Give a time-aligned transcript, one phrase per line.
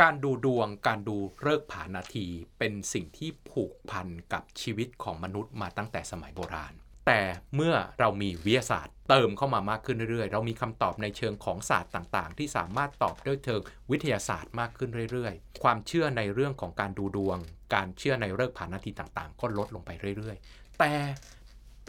[0.00, 2.26] การดูดวงการดูเลิกผานาที
[2.58, 6.72] เป็นสิ่งที่ผูกพันกับชีวิตของมนุษย์มาตั้งแต่สมัยโบราณ
[7.06, 7.20] แต่
[7.54, 13.60] เมื่อเรามีวิทยาศาสตร์ เติมเข้ามามากขึ้นเรื่อยๆ เรามีคำตอบในเชิงของศาสตร์ต่างๆ ที่สามารถตอบด้วยเชิง
[13.90, 17.38] วิทยาศาสตร์มากขึ้นเรื่อยๆ ความเชื่อในเรื่องของการดูดวง
[17.74, 20.92] การเชื่อในเลิกผานาทีต่างๆ ก็ลดลงไปเรื่อยๆ แต่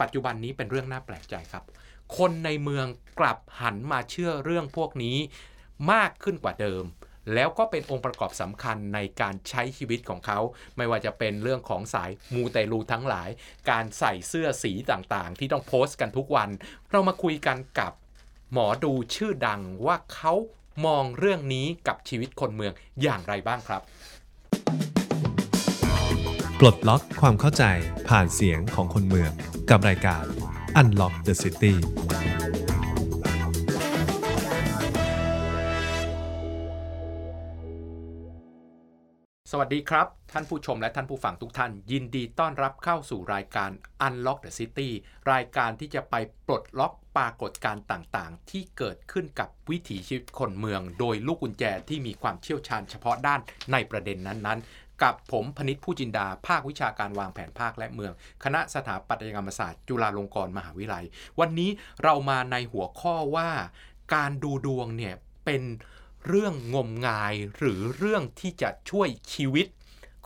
[0.00, 1.64] ปัจจุบันนี้เป็นเรื่องน่าแปลกใจครับ
[2.16, 2.86] คนในเมือง
[3.20, 5.16] กลับหันมาเชื่อเรื่องพวกนี้
[5.92, 6.84] มากขึ้นกว่าเดิม
[7.34, 10.38] แล้วก็เป็นองค์ประกอบสำคัญในการใช้ชีวิตของเขา
[10.76, 13.28] ไม่ว่าจะเป็นเรื่องของสายมูเตลูทั้งหลาย
[13.70, 16.48] การใส่เสื้อสีต่างๆ ที่ต้องโพสต์กันทุกวัน
[16.90, 17.92] เรามาคุยกันกับ
[18.52, 20.34] หมอดูชื่อดังว่าเขา
[20.86, 23.82] มองเรื่องนี้กับชีวิตคนเมืองอย่างไรบ้างครับ
[26.60, 27.64] ปลดล็อกความเข้าใจ
[28.08, 29.30] ผ่านเสียงของคนเมือง
[29.70, 30.24] กับรายการ
[30.80, 31.74] Unlock the City
[39.56, 43.70] สวัสดีครับ ท่านผู้ชมและท่านผู้ฟังทุกท่าน ยินดีต้อนรับเข้าสู่รายการ
[44.06, 44.88] Unlock the City
[45.32, 46.14] รายการที่จะไป
[46.46, 53.40] ปลดล็อกปรากฏการณ์ต่างๆ ที่เกิดขึ้นกับวิถีชีวิตคนเมือง โดยลูกกุญแจที่มีความเชี่ยวชาญเฉพาะด้าน
[53.72, 58.12] ในประเด็นนั้นๆ กับผมพนิษฐ์ผู้จินดา ภาควิชาการวางแผนภาคและเมือง
[58.44, 61.04] คณะสถาปัตยกรรมศาสตร์ จุฬาลงกรณ์มหาวิทยาลัย
[61.40, 61.70] วันนี้
[62.02, 63.50] เรามาในหัวข้อว่า
[64.14, 65.62] การดูดวงเนี่ยเป็น
[66.28, 69.66] เรื่องงมงายหรือเรื่องที่จะช่วยชีวิต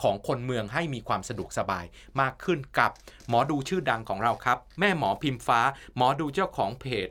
[0.03, 1.85] ของคนเมืองให้มีความสะดวกสบาย
[2.21, 2.91] มากขึ้นกับ
[3.29, 5.61] หมอดูชื่อดังของเราครับ แม่หมอพิมฟ้า
[5.97, 7.09] หมอดูเจ้าของเพจ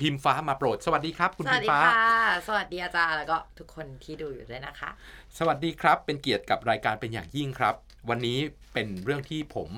[0.00, 4.90] พิมฟ้ามาโปรด สวัสดีครับ คุณสพิวัสมดีฟ้าค่ะ สวัสดีอาจารย์แล้วก็ทุกคนที่ดูอยู่ด้วยนะคะ
[5.38, 7.74] สวัสดีครับเป็นเกียรติกับรายการเป็นอย่างยิ่งครับ
[8.08, 8.38] วันนี้
[8.72, 9.70] เป็นเรื่องที่ผม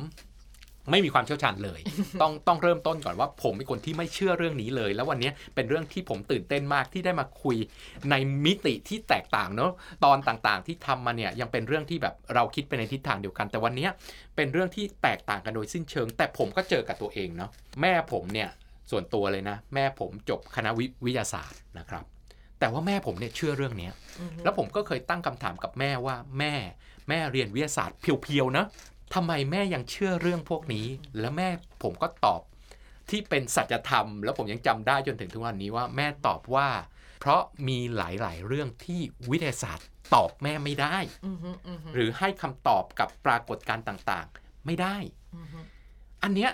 [0.91, 1.80] ไม่มีความเชี่ยวชาญเลย
[2.22, 7.56] ต้องต้องเริ่มต้นก่อนว่าผมเป็นคนที่ไม่เชื่อเรื่องนี้เลย แล้ววันนี้เป็นเรื่องที่ผมตื่นเต้นมากที่ได้มาคุย
[8.10, 9.72] ในมิติที่แตกต่างเนาะ
[10.05, 13.88] ตอนต่างๆ ที่ทำมาเนี่ยยังเป็นเรื่องที่แบบเราคิดไปในทิศทางเดียวกัน แต่วันนี้
[14.36, 18.48] เป็นเรื่องที่แตกต่างกันโดยสิ้นเชิง แต่ผมก็เจอกับตัวเองเนาะแม่ผมเนี่ย
[18.90, 22.05] ส่วนตัวเลยนะ แม่ผมจบคณะวิวิทยาศาสตร์นะครับ
[22.61, 23.92] แต่ว่าแม่ผมเนี่ยเชื่อเรื่องเนี้ย
[24.42, 26.55] แล้วผมก็เคยตั้งคำถามกับแม่ว่าแม่
[27.08, 28.64] แม่เรียนวิทยาศาสตร์เพียวๆนะ
[29.14, 30.86] ทำไมแม่ยังเชื่อเรื่องพวกนี้
[31.20, 31.48] แล้วแม่
[31.82, 32.40] ผมก็ตอบ
[33.10, 36.68] ที่เป็นสัจธรรม แล้วผมยังจำได้จนถึงทุกวันนี้ว่าแม่ตอบว่า
[37.20, 39.00] เพราะมีหลาย ๆ เรื่องที่
[39.30, 40.96] วิทยาศาสตร์ตอบแม่ไม่ได้
[41.94, 44.96] หรือให้คำตอบกับปรากฏการณ์ต่างๆ ไม่ได้
[46.22, 46.50] อันเนี้ย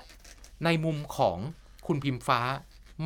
[0.65, 1.39] ในมุมของ
[1.87, 2.41] คุณพิมฟ้า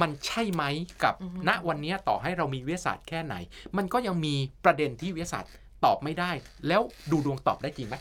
[0.01, 0.63] มันใช่ไหม
[1.05, 1.15] กับ
[1.49, 3.35] ณวันนี้ต่อให้เรามีวิทยาศาสตร์แค่ไหน
[3.77, 4.35] มันก็ยังมี
[4.65, 5.53] ประเด็นที่วิทยาศาสตร์
[5.85, 6.31] ตอบไม่ได้
[6.69, 7.97] แล้วดูดวงตอบได้จริงไหม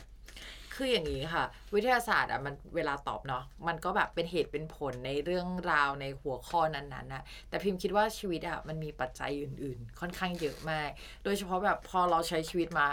[0.80, 1.46] คืออย่างนี้ค่ะ
[1.76, 10.90] วิทยาศาสตร์อะมันเวลาตอบเนาะมันก็แบบเป็นเหตุเป็นผลในเรื่องราวในหัวข้อนั้นๆนะแต่พิมพ์คิดว่าชีวิตอะมันมีปัจจัยอื่น ๆ ค่อนข้างเยอะมาก
[11.24, 12.88] โดยเฉพาะแบบพอเราใช้ชีวิตมา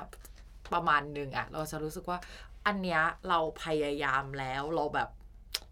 [0.72, 2.19] ประมาณหนึ่งอะ เราจะรู้สึกว่า
[2.66, 5.08] อันเนี้ยเราพยายามแล้วเราแบบ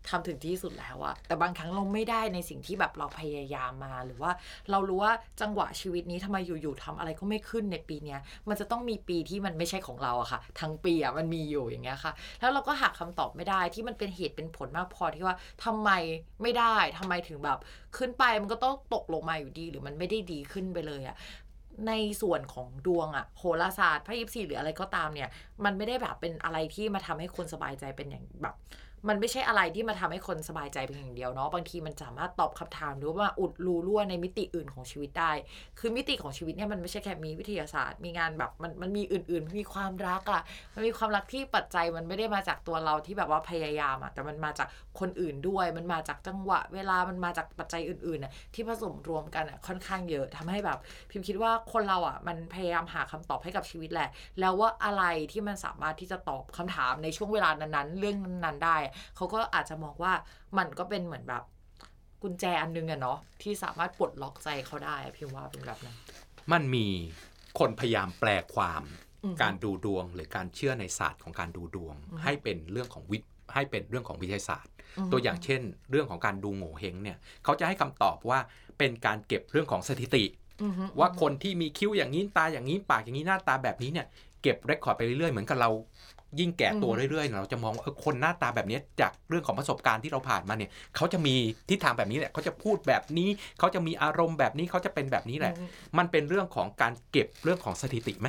[0.08, 4.32] ทำถึงที่สุดแล้วอะแต่บางครั้งเราไม่ได้ในสิ่งที่แบบเราพยายามมา หรือว่า
[4.70, 15.90] เรารู้ว่าจังหวะชีวิตนี้ทำไมอยู่ๆทำอะไรก็ไม่ขึ้นในปีเนี้ย มันจะต้องมีปีที่มันไม่ใช่ของเราอะค่ะ ทั้งปีอะมันมีอยู่อย่างเงี้ยค่ะ แล้วเราก็หาคำตอบไม่ได้ที่มันเป็นเหตุเป็นผลมากพอที่ว่าทำไม
[16.42, 17.58] ไม่ได้ทำไมถึงแบบ
[17.96, 21.16] ขึ้นไปมันก็ต้องตกลงมาอยู่ดี หรือมันไม่ได้ดีขึ้นไปเลยอะ
[21.88, 25.28] ในส่วนของดวงอะโหราศาสตร์ไพ่ยิปซีหรืออะไรก็ตามเนี่ย
[25.64, 28.54] มันไม่ได้แบบเป็นอะไรที่มาทำให้คนสบายใจเป็นอย่างแบบ
[29.08, 35.32] มันไม่ใช่อะไรที่มาทำให้คนสบายใจเป็นอย่างเดียวเนาะบางทีมันสามารถตอบคำถาม หรือว่าอุดรูรั่วในมิติอื่นของชีวิตได้
[35.78, 40.42] คือมิติของชีวิตเนี่ยมันไม่ใช่แค่มีวิทยาศาสตร์ มีงานแบบมันมันมีอื่นๆมีความรักอะ่ะ
[40.74, 44.68] มันมีความรักที่ปัจจัยมันไม่ได้มาจากตัวเราที่แบบว่าพยายามอะ่ะแต่มันมาจาก
[45.00, 50.78] คนอื่นด้วย มันมาจากจังหวะ เวลามันมาจากปัจจัยอื่นๆน่ะที่ผสมรวมกันอะ่ะค่อนข้างเยอะทำให้แบบ
[51.10, 54.08] พิมคิดว่าคนเราอะมันพยายามหาคำตอบให้กับชีวิตแหละ
[54.40, 58.76] แล้วว่าอะไรที่มันสามารถที่จะตอบคำถามในช่วงเวลานั้นๆเรื่องนั้นๆได้
[59.16, 60.12] เขาก็อาจจะมองว่า
[60.58, 61.42] มันก็เป็นเหมือนแบบ
[62.22, 65.96] กุญแจอันนึงอะเนาะที่สามารถปลดล็อกใจเขาได้อะพิมว่าเป็นแบบนั้น
[66.52, 66.86] มันมี
[67.58, 68.82] คนพยายามแปลความ
[69.24, 71.94] อือฮึการดูดวงหรือการเชื่อในศาสตร์ของการดูดวง
[72.24, 74.72] ให้เป็นเรื่องของวิทย์ให้เป็นเรื่องของวิทยาศาสตร์
[75.12, 78.38] ตัวอย่างเช่น เรื่องของการดูโง่เฮงเนี่ยเขาจะให้คำตอบว่า
[78.78, 80.24] เป็นการเก็บเรื่องของสถิติ
[80.62, 84.06] อือฮึว่าคนที่มีคิ้วอย่างนี้ตาอย่างนี้ปากอย่างนี้หน้าตาแบบนี้เนี่ย
[84.42, 85.70] เก็บเรคคอร์ดไปเรื่อยๆเหมือนกับเรา
[86.40, 91.34] ยิ่งแก่ตัวเรื่อยๆ เราจะมองว่าเออคนหน้าตาแบบนี้จากเรื่องของประสบการณ์ที่เราผ่านมาเนี่ยเขาจะมี
[91.68, 93.28] ทิศทางแบบนี้แหละเขาจะพูดแบบนี้
[93.58, 95.54] เขาจะมีอารมณ์แบบนี้เขาจะเป็นแบบนี้แหละ
[95.98, 98.28] มันเป็นเรื่องของการเก็บเรื่องของสถิติไหม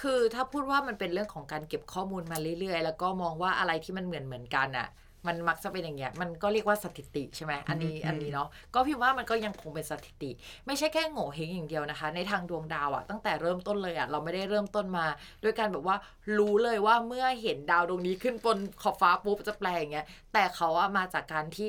[0.00, 4.88] คือถ้าพูดว่ามันเป็นเรื่องของการเก็บข้อมูลมาเรื่อยๆ แล้วก็มองว่าอะไรที่มันเหมือนเหมือนๆกันอะ
[5.26, 10.30] มันมักจะเป็นอย่างเงี้ยมันก็เรียกว่าสถิติใช่ไหมอันนี้อืมอันนี้เนาะก็พิมพ์ว่ามันก็ยังคงเป็นสถิติ
[10.66, 15.06] ไม่ใช่แค่โง่เฮงอย่างเดียวนะคะ ในทางดวงดาวอะตั้งแต่เริ่มต้นเลยอะเราไม่ได้เริ่มต้นมา
[15.42, 15.96] ด้วยการแบบว่า
[16.38, 21.68] รู้เลยว่าเมื่อเห็นดาวดวงนี้ขึ้นบนขอบฟ้าปุ๊บจะแปลอย่างเงี้ยแต่เขาอะมาจากการที่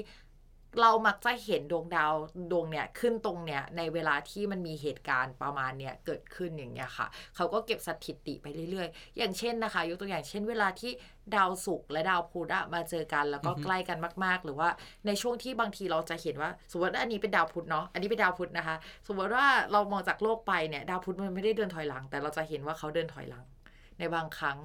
[0.81, 2.13] เรามักจะเห็นดวงดาว
[2.51, 10.92] ดวงเนี่ยขึ้นตรงเนี่ยในเวลาที่มันมีเหตุการณ์ประมาณเนี่ยเกิดขึ้นอย่างเงี้ยค่ะ เขาก็เก็บสถิติไปเรื่อยๆ อย่างเช่นนะคะ ยกตัวอย่างเช่นเวลาที่
[11.36, 14.69] ดาวศุกร์และดาวพุธอะมาเจอกันแล้วก็อือฮึใกล้กันมาก ๆ หรือว่า
[15.07, 18.75] ในช่วงที่บางทีเราจะเห็นว่า สมมติว่าอันนี้เป็นดาวพุธเนาะอันนี้เป็นดาวพุธนะคะ
[19.07, 23.45] สมมติว่าเรามองจากโลกไปเนี่ยดาวพุธมันไม่ได้เดินถอยหลัง แต่เราจะเห็นว่าเขาเดินถอยหลัง
[24.00, 24.57] ในบางครั้ง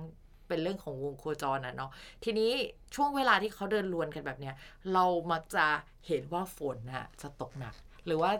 [0.50, 1.90] เป็นเรื่องของวงโคจรนะเนาะ
[2.24, 2.50] ทีนี้
[2.94, 4.54] ช่วงเวลาที่เขาเดินลวนกันแบบเนี้ย
[4.92, 5.66] เรามักจะ
[6.06, 7.74] เห็นว่าฝนน่ะจะตกหนัก
[8.06, 8.30] หรือว่า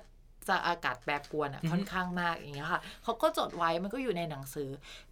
[0.67, 4.69] อากาศแปรปรวนอะอือฮึค่อนข้างมากอย่างเงี้ยค่ะเขาก็จดไว้มันก็อยู่ในหนังสือ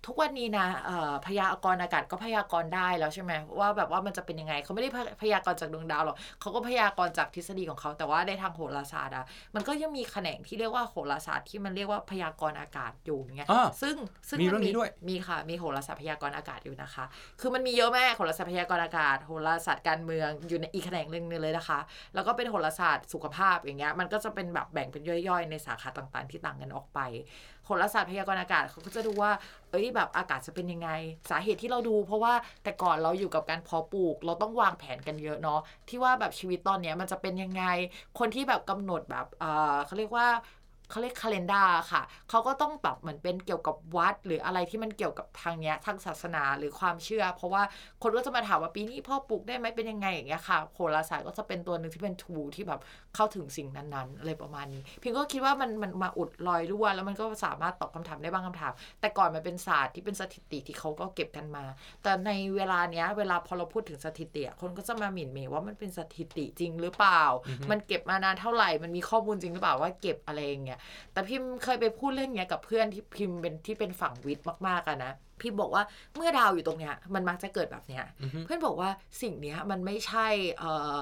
[0.06, 9.25] ทุกวันนี้นะเอ่อพยากรณ์อากาศก็พยากรณ์ได้แล้วใช่ไหมว่าแบบว่ามันจะเป็นยังไงเขาไม่ได้พยพยากรณ์จากดวงดาวหรอกเขาก็พยากรณ์จากทฤษฎีของเขาแต่ว่าในทางโหราศาสตร์อะ
[9.55, 13.96] มันก็ยังมีแขนงที่เรียกว่าโหราศาสตร์ที่มันเรียกว่าพยากรณ์อากาศอยู่อย่างเงี้ยอ่าซึ่ง
[14.29, 17.05] ซึ่งมีเรื่องนี้ด้วยมีค่ะมีโหราศาสตร์พยากรณ์อากาศอยู่นะคะ
[17.41, 21.79] คือมันมีเยอะมากโหราศาสตร์พยากรณ์อากาศโหราศาสตร์การเมืองอยู่ในอีกแขนงหนึ่งเลยนะคะ
[22.14, 27.00] แล้วก็เป็นโหราศาสตร์สุขภาพอย่างเงี้ยมันก็จะเป็นแบบแบ่งเป็นย่อยๆ ในสาขาต่างๆ ที่ต่างกันออกไป
[27.64, 29.30] โหราศาสตร์พยากรณ์อากาศเขาก็จะดูว่า
[29.70, 30.90] เอ้ยแบบอากาศจะเป็นยังไง
[31.30, 37.64] สาเหตุที่เราดู เพราะว่าแต่ก่อนเราอยู่กับการเพาะปลูก เราต้องวางแผนกันเยอะเนาะที่ว่าแบบชีวิตตอนเนี้ยมันจะเป็นยังไง
[38.19, 39.44] คนที่แบบกำหนดแบบเอ
[39.75, 40.28] อเขาเรียกว่า
[40.90, 47.62] เขาเรียกคาล endar ค่ะ เขาก็ต้องแบบเหมือนเป็นเกี่ยวกับวัด หรืออะไรที่มันเกี่ยวกับทางเนี้ยทางศาสนาหรือความเชื่อ เพราะว่า
[48.02, 52.81] คนก็จะมาถามว่าปีนี้พ่อปลูกได้ไหมเป็นยังไงอย่างเงี้ยค่ะโหราศาสตร์ก็จะเป็นตัวหนึ่งที่เป็นทูที่แบบ
[53.14, 61.64] เข้าถึงสิ่งนั้นๆอะไรประมาณนี้ พิงก็คิดว่ามันมันมาอุดรอยรั่วแล้วมันก็สามารถตอบคำถามได้บางคำถาม แต่ก่อนมันเป็นศาสตร์ที่เป็นสถิติที่เขาก็เก็บกันมา
[62.02, 70.77] แต่ในเวลาเนี้ยเวลาพอเราพูดถึงสถิติอะคนก็จะมาหมิ่นเมย์ว่ามันเป็นสถิติจริงหรือเปล่าอือฮึมันเก็บมานานเท่าไหร่มันมีข้อมูลจริงหรือเปล่าว่าเก็บอะไรอย่างเงี้ย
[71.12, 75.82] แต่พิมเคยไปพูดเรื่องเนี้ยกับเพื่อนที่พิมเป็นที่เป็นฝั่งวิทย์มากๆอะนะพิมบอกว่า
[76.16, 78.90] เมื่อดาวอยู่ตรงเนี้ยมันมักจะเกิดแบบเนี้ยอือฮึเพื่อนบอกว่า
[79.22, 80.26] สิ่งเนี้ยมันไม่ใช่
[80.58, 80.96] เอ่อ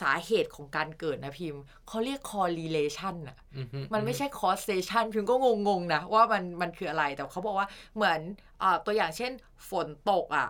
[0.00, 5.34] สาเหตุของการเกิดนะพิมพ์เขาเรียก correlation อะอือฮึมันไม่ใช่ causation พิมก็
[5.68, 8.20] งงๆนะว่ามันมันคืออะไรแต่เขาบอกว่าเหมือน
[8.62, 9.32] อาตัวอย่างเช่น
[9.70, 10.48] ฝนตกอะ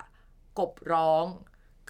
[0.58, 1.25] กบร้อง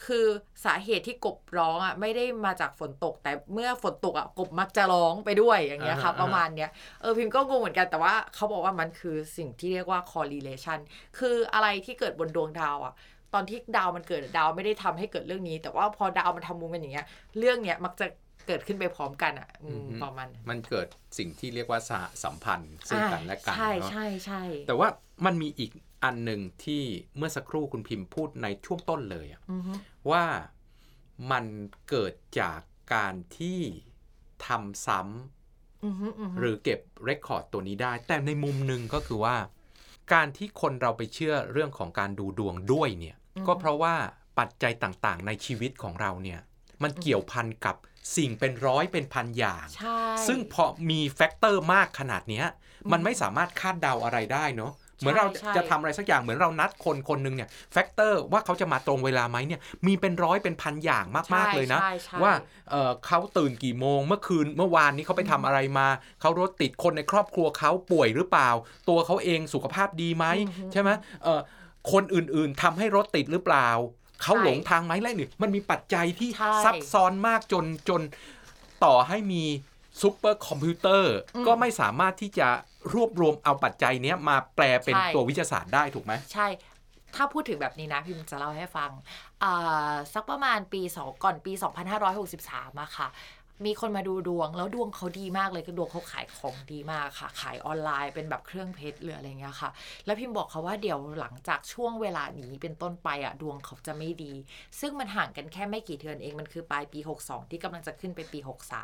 [0.07, 0.27] คือ
[0.65, 6.71] สาเหตุที่กบร้องอะไม่ได้มาจากฝนตก แต่เมื่อฝนตกอะกบมักจะร้องไปด้วยอย่างเงี้ยค่ะอ่าฮะประมาณเนี้ย
[7.01, 10.79] เออพิมก็งงเหมือนกันแต่ว่าเขาบอกว่ามันคือสิ่งที่เรียกว่า correlation
[11.19, 12.95] คืออะไรที่เกิดบนดวงดาวอะ
[13.35, 17.07] ตอนที่ดาวมันเกิดดาวไม่ได้ทำให้เกิดเรื่องนี้ แต่ว่าพอดาวมันทำมุมกันอย่างเงี้ย
[17.39, 18.07] เรื่องเนี้ยมักจะ
[18.47, 20.87] เกิดขึ้นไปพร้อมกันอะอืมประมาณนั้นมันเกิด
[21.19, 24.89] สิ่งที่เรียกว่าสหสัมพันธ์ซึ่งกันและกันใช่เนาะใช่ใช่แต่ว่า
[25.27, 25.71] มันมีอีก
[26.05, 26.83] อันหนึ่งที่
[27.17, 29.73] เมื่อสักครู่คุณพิมพ์พูดในช่วงต้นเลยอะอือฮึ
[30.11, 30.25] ว่า
[31.31, 31.45] มัน
[31.89, 32.61] เกิดจาก
[32.95, 33.61] การที่
[34.47, 39.37] ทำซ้ำอือฮึอือฮึหรือเก็บเรคคอร์ดตัวนี้ได้ แต่ในมุมหนึ่งก็คือว่า
[40.13, 43.17] การที่คนเราไปเชื่อเรื่องของการดูดวงด้วยเนี่ย
[43.47, 43.95] ก็เพราะว่า
[44.39, 46.41] ปัจจัยต่างๆ ในชีวิตของเราเนี่ย
[46.83, 47.77] มันเกี่ยวพันกับ
[48.17, 52.47] สิ่งเป็นร้อยเป็นพันอย่างใช่ซึ่งพอมี factor มากขนาดเนี้ย
[52.93, 61.05] มันไม่สามารถคาดเดาอะไรได้เนาะ เหมือนเราใช่จะทำอะไรสักอย่างเหมือนเรานัดคนคนหนึ่งเนี่ย factor ว่าเขาจะมาตรงเวลาไหมเนี่ยมีเป็นร้อยเป็นพันอย่าง
[61.35, 62.33] มาก ๆ เลยนะใช่ใช่ว่า
[62.71, 65.89] เอ่อเขาตื่นกี่โมง เมื่อคืนเมื่อวานนี้เขาไปทำอะไรมา
[66.21, 68.51] เขารถติดคนในครอบครัวเขาป่วยหรือเปล่า
[68.89, 70.91] ตัวเขาเองสุขภาพดีไหมอือฮึใช่ไหม
[71.23, 71.41] เอ่อ
[71.93, 73.69] คนอื่นๆทำให้รถติดหรือเปล่า
[74.23, 78.01] เขาใช่หลงทางไหมอะไรนี่มันมีปัจจัยที่ใช่ซับซ้อนมากจนจน
[78.85, 79.45] ต่อให้มี
[80.01, 82.49] ซูเปอร์คอมพิวเตอร์อืมก็ไม่สามารถที่จะ
[82.93, 86.47] รวบรวมเอาปัจจัยเนี้ยมาแปลเป็นใช่ตัววิทยาศาสตร์ได้ถูกไหมใช่
[87.17, 88.91] ถ้าพูดถึงแบบนี้นะพิมจะเล่าให้ฟัง
[89.43, 91.53] อ่าสักประมาณปีสองก่อนปี
[92.17, 93.09] 2563อะค่ะ
[93.67, 99.71] มีคนมาดูดวง แล้วดวงเขาดีมากเลยคือดวงเขาขายของดีมากค่ะ ขายออนไลน์เป็นแบบเครื่องเพชรหรืออะไรเงี้ยค่ะ
[100.07, 104.33] แล้วพิมบอกเขาว่าเดี๋ยวหลังจากช่วงเวลานี้เป็นต้นไปอะดวงเขาจะไม่ดี
[104.81, 108.39] ซึ่งมันห่างกันแค่ไม่กี่เดือนเองมันคือปลายปี 62 ที่กำลังจะขึ้นไปปี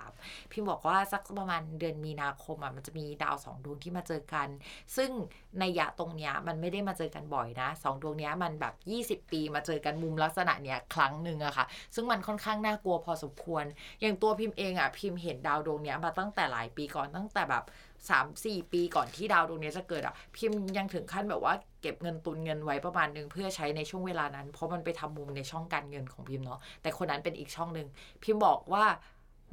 [0.04, 4.49] 63 พิมบอกว่าสักประมาณเดือนมีนาคมอะมันจะมีดาวสองดวงที่มาเจอกัน
[4.97, 5.11] ซึ่ง
[5.59, 13.64] ในยะตรงเนี้ยมันไม่ได้มาเจอกันบ่อยนะสองดวงเนี้ยมันแบบ 20 ปีมาเจอกันมุมลักษณะเนี้ยครั้งหนึ่งอะค่ะ ซึ่งมันค่อนข้างน่ากลัวพอสมควร
[14.00, 17.64] อย่างตัวพิมพ์เององอะพิมพ์เห็นดาวดวงเนี้ยมาตั้งแต่หลายปีก่อนตั้งแต่แบบ
[18.08, 27.88] 3 4ปีก่อนที่ดาวดวงนี้จะเกิดอะพิมพ์ยังถึงขั้นแบบว่าเก็บเงินตุนเงินไว้ประมาณนึงเพื่อใช้ในช่วงเวลานั้น เพราะมันไปทำมุมในช่องการเงินของพิมพ์เนาะแต่คนนั้นเป็นอีกช่องหนึ่ง
[28.23, 28.85] พิมพ์บอกว่า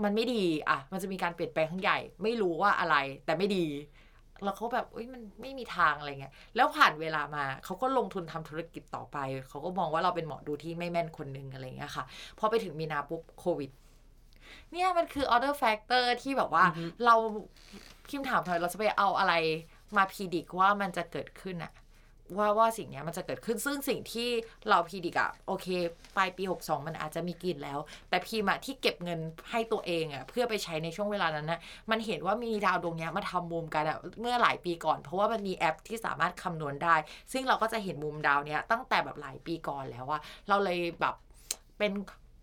[0.03, 3.65] มันไม่ดีอะมันจะมีการเปลี่ยนแปลงครั้งใหญ่ ไม่รู้ว่าอะไร แต่ไม่ดี
[4.43, 9.17] แล้วเขาแบบเอ้ยมันไม่มีทางอะไรเงี้ยแล้วผ่านเวลามาเขาก็ลงทุนทำธุรกิจต่อไป
[9.49, 12.03] เขาก็มองว่าเราเป็นหมอดูที่ไม่แม่นคนนึงอะไรเงี้ยค่ะ
[12.39, 13.71] พอไปถึงมีนาปุ๊บโควิด
[14.71, 17.15] เนี่ยมันคือ outer factor ที่แบบว่าอือฮึเรา
[18.09, 19.33] พิมพ์ถามหน่อยเราจะไปเอาอะไร
[19.97, 21.73] มา predict ว่ามันจะเกิดขึ้นอะ
[22.37, 24.29] ว่าว่าสิ่งเนี้ยมันจะเกิดขึ้นซึ่งสิ่งที่
[24.69, 25.67] เรา predict อะโอเค
[26.17, 27.79] ปลายปี 62 มันอาจจะมีกลิ่นแล้ว
[28.09, 29.19] แต่พิมพ์อะที่เก็บเงิน
[29.51, 31.59] ให้ตัวเองอะเพื่อไปใช้ในช่วงเวลานั้นนะ
[31.91, 36.95] มันเห็นว่ามีดาวดวงเนี้ยมาทำมุมกันอะเมื่อหลายปีก่อน เพราะว่ามันมีแอปที่สามารถคำนวณได้
[37.31, 41.15] ซึ่งเราก็จะเห็นมุมดาวเนี้ยตั้งแต่แบบหลายปีก่อนแล้วว่าเราเลยแบบ
[41.77, 41.91] เป็น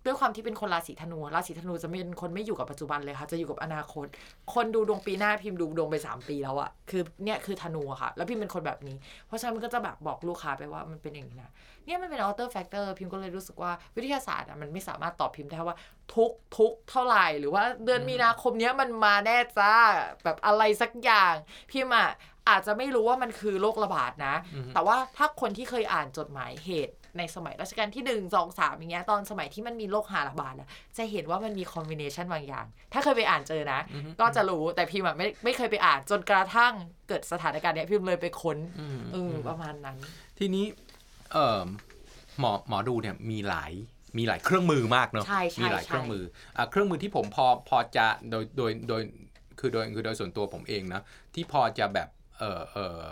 [0.04, 4.06] ด้วยความที่เป็นคนราศีธนูราศีธนูจะเป็นคนไม่อยู่กับปัจจุบันเลยค่ะ จะอยู่กับอนาคต
[4.54, 11.50] คนดูดวงปีหน้าพิมพ์ดูดวงไป 3 ปีแล้วอะคือเนี่ยคือธนูอะค่ะ แล้วพิมพ์เป็นคนแบบนี้ เพราะฉะนั้นมันก็จะแบบบอกลูกค้าไปว่ามันเป็นอย่างนี้นะ
[11.86, 15.76] เนี่ยมันเป็น outer factor พิมพ์ก็เลยรู้สึกว่าวิทยาศาสตร์อะมันไม่สามารถตอบพิมพ์ได้ว่า
[16.14, 19.74] ทุกทุกเท่าไหร่หรือว่าเดือนมีนาคมเนี้ยมันมาแน่จ้า
[20.24, 21.34] แบบอะไรสักอย่าง
[21.70, 22.08] พิมพ์อะ
[22.48, 24.34] อาจจะไม่รู้ว่ามันคือโรคระบาดนะ
[24.74, 33.80] แต่ว่าถ้าคนที่เคยอ่านจดหมายเหตุ ในสมัยรัชกาลที่หนึ่งสองสามอย่างเงี้ยตอนสมัยที่มันมีโรคหาระบาดอะจะเห็นว่ามันมีคอมบิเนชันบางอย่าง ถ้าเคยไปอ่านเจอนะ
[34.20, 36.72] ก็จะรู้แต่พิมพ์อะไม่ไม่เคยไปอ่านจนกระทั่ง
[37.08, 39.96] เกิดสถานการณ์เนี้ยพิมพ์เลยไปค้นอืมเออประมาณนั้น
[40.38, 40.64] ทีนี้
[41.32, 41.64] เอ่อ
[42.40, 43.72] หมอหมอดูเนี่ยมีหลาย
[44.18, 46.24] มีหลายเครื่องมือมากเนอะใช่ใช่มีหลายใช่เครื่องมือ
[46.56, 49.02] อะเครื่องมือที่ผมพอพอจะโดยโดยโดย
[49.58, 51.00] คือโดยคือโดยส่วนตัวผมเองนะ
[51.34, 52.08] ที่พอจะแบบ
[52.40, 53.02] เออเออ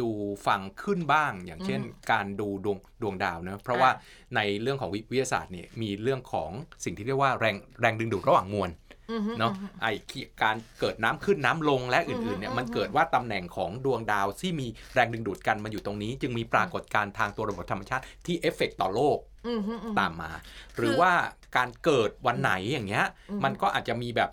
[0.00, 0.10] ดู
[0.46, 1.80] ฟังขึ้นบ้าง อย่างเช่น
[2.12, 3.90] การดูดวงดวงดาวเนะเพราะว่า
[4.36, 6.50] ในเรื่องของวิวิทยาศาสตร์เนี่ยมีเรื่องของ
[6.84, 8.70] สิ่งที่เรียกว่าแรงแรงดึงดูดระหว่างมวล
[9.12, 9.86] อือฮึเนาะไอ
[10.42, 20.32] การเกิดน้ำขึ้นน้ำลงและอื่นๆเนี่ยอืมมันเกิดว่าตำแหน่งของดวงดาวที่มีแรงดึงดูดกันมาอยู่ตรงนี้ จึงมีปรากฏการณ์ทางตัวระบบธรรมชาติที่เอฟเฟกต์ต่อโลกอือฮึอือฮึตามมา
[20.76, 21.12] หรือว่า
[21.56, 24.30] การเกิดวันไหนอย่างเงี้ยอืมมันก็อาจจะมีแบบ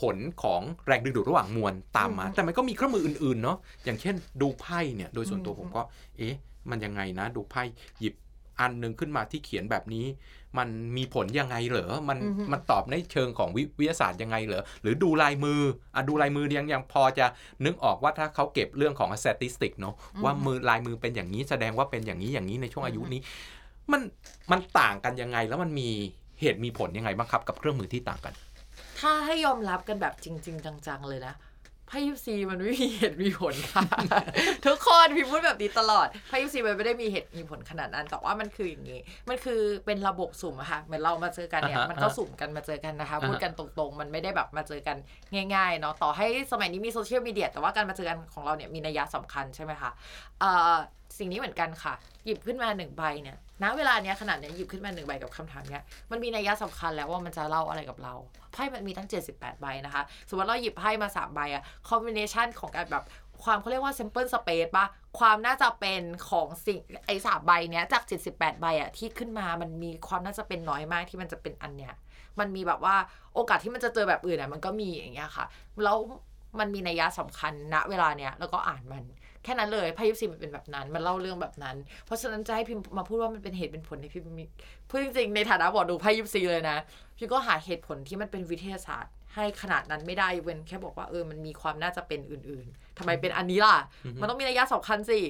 [0.00, 5.82] ผลของแรงดึงดูดระหว่างมวลตามมาอืมแต่มันก็มีเครื่องมืออื่นๆเนาะอย่างเช่นดูไพ่เนี่ยโดยส่วนตัวอืมผมก็
[6.18, 6.34] เอ๊ะ
[6.70, 7.62] มันยังไงนะ ดูไพ่
[8.00, 8.14] หยิบ
[8.60, 10.06] อันหนึ่งขึ้นมาที่เขียนแบบนี้
[10.58, 15.60] มันมีผลยังไงเหรอมันอือฮึมันตอบในเชิงของวิวิทยาศาสตร์ยังไงเหรอหรือดูลายมือ
[15.94, 17.26] อะดูลายมือยังยังพอจะ
[17.64, 23.20] นึกออกว่าถ้าเขาเก็บเรื่องของ statistic เนาะว่ามือลายมือเป็นอย่างนี้แสดงว่าเป็นอย่างนี้อย่างนี้ในช่วงอายุนี้
[23.92, 24.02] มัน
[24.50, 25.88] มันต่างกันยังไงแล้วมันมี
[26.40, 28.34] เหตุมีผลยังไงบ้างครับ กับเครื่องมือที่ต่างกัน
[28.98, 31.34] ถ้าให้ยอมรับกันแบบจริง ๆ จัง ๆ เลยนะ
[31.88, 33.82] ไพ่ยิปซีมันไม่มีเหตุมีผลค่ะ
[34.66, 44.96] ทุกคนพี่พูดแบบนี้ตลอดไพ่ยิปซีมันไม่ได้มีเหตุมีผลขนาดนั้น แต่ว่ามันคืออย่างนี้ มันคือเป็นระบบสุ่มอะค่ะเหมือนเรามาเจอกันเนี่ยอ่าฮะมันก็สุ่มกันมาเจอกันนะคะอ่าฮะพูดกันตรงๆ มันไม่ได้แบบมาเจอกัน
[45.54, 49.90] ง่ายๆเนาะต่อให้สมัยนี้มีโซเชียลมีเดียแต่ว่าการมาเจอกันของเราเนี่ยมีนัยยะสำคัญใช่ไหมคะ
[50.40, 50.76] เอ่อ
[51.18, 51.94] สิ่งนี้เหมือนกันค่ะ
[52.24, 58.14] หยิบขึ้นมาหนึ่งใบเนี่ยณเวลาเนี้ยขนาดเนี้ยหยิบขึ้นมาหนึ่งใบกับคำถามเนี้ยมันมีนัยยะสำคัญแล้วว่ามันจะเล่าอะไรกับเรา
[58.52, 63.04] ไพ่มันมีตั้ง 78 ใบนะคะ สมมติเราหยิบไพ่มา3ใบอะคอมบิเนชันของการแบบ
[63.42, 64.86] ความเขาเรียกว่า sample space ปะ
[65.18, 71.94] ความน่าจะเป็นของสิ่งไอ้สามใบเนี้ยจาก 78 ใบอะที่ขึ้นมามันมีความน่าจะเป็นน้อยมากที่มันจะเป็นอันเนี้ย
[72.38, 72.96] มันมีแบบว่า
[73.34, 75.44] โอกาสที่มันจะเจอแบบอื่นอะมันก็มีอย่างเงี้ยค่ะ
[75.84, 75.96] แล้ว
[76.58, 79.04] มันมีนัยยะสำคัญณเวลาเนี้ยแล้วก็อ่านมัน
[79.46, 84.44] แค่นั้นเลยไพ่ยิปซีมันเป็นแบบนั้น มันเล่าเรื่องแบบนั้น เพราะฉะนั้นจะให้พิมพ์มาพูดว่ามันเป็นเหตุเป็นผลในพิมพ์มี
[84.88, 86.78] พูดจริงๆในฐานะบอดูไพ่ยิปซีเลยนะ
[87.18, 93.76] พิมก็หาเหตุผลที่มันเป็นวิทยาศาสตร์ ให้ขนาดนั้นไม่ได้เว้นแค่บอกว่าเออมันมีความน่าจะเป็นอื่น ๆทำไมเป็นอันนี้ล่ะ
[94.20, 95.20] มันต้องมีนัยยะสำคัญสิ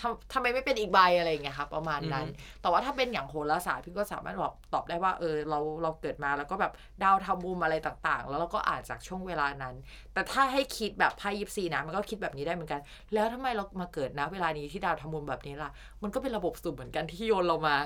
[0.00, 2.26] ทำทำไมไม่เป็นอีกใบอะไรอย่างเงี้ยค่ะประมาณนั้น
[2.62, 6.72] แต่ว่าถ้าเป็นอย่างโหราศาสตร์พิมพ์ก็สามารถบอกตอบได้ว่าเออเราเราเกิดมาแล้วก็แบบ
[7.02, 9.74] ดาวทำมุมอะไรต่างๆ แล้วเราก็อ่านจากช่วงเวลานั้น
[10.14, 12.80] แต่ถ้าให้คิดแบบไพ่ยิปซีนะมันก็คิดแบบนี้ได้เหมือนกัน
[13.14, 15.70] แล้วทำไมเรามาเกิดนะ เวลานี้ที่ดาวทำมุมแบบนี้ล่ะ
[16.02, 17.76] มันก็เป็นระบบสุ่มเหมือนกันที่โยนเรามา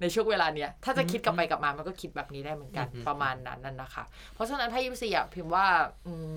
[0.00, 4.04] ในช่วงเวลาเนี้ยถ้าจะคิดกลับไปกลับมามันก็คิดแบบนี้ได้เหมือนกันอืมประมาณนั้นนั่นนะคะ
[4.34, 5.66] เพราะฉะนั้นไพ่ยิปซีอะพิมพ์ว่า
[6.06, 6.36] อืม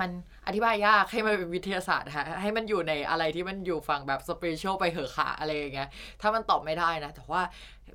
[0.00, 0.10] มัน
[0.46, 5.88] อธิบายยากให้มันเป็นวิทยาศาสตร์ฮะให้มันอยู่ในอะไรที่มันอยู่ฝั่งแบบ spiritual ไปเหอะค่ะอะไรอย่างเงี้ย
[6.20, 7.42] ถ้ามันตอบไม่ได้นะ แต่ว่า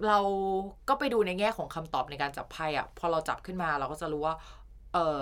[0.07, 0.19] เรา
[0.89, 4.35] ก็ไปดูในแง่ของคำตอบในการจับไพ่อะพอเราจับขึ้นมาเราก็จะรู้ว่า
[4.93, 5.19] เออ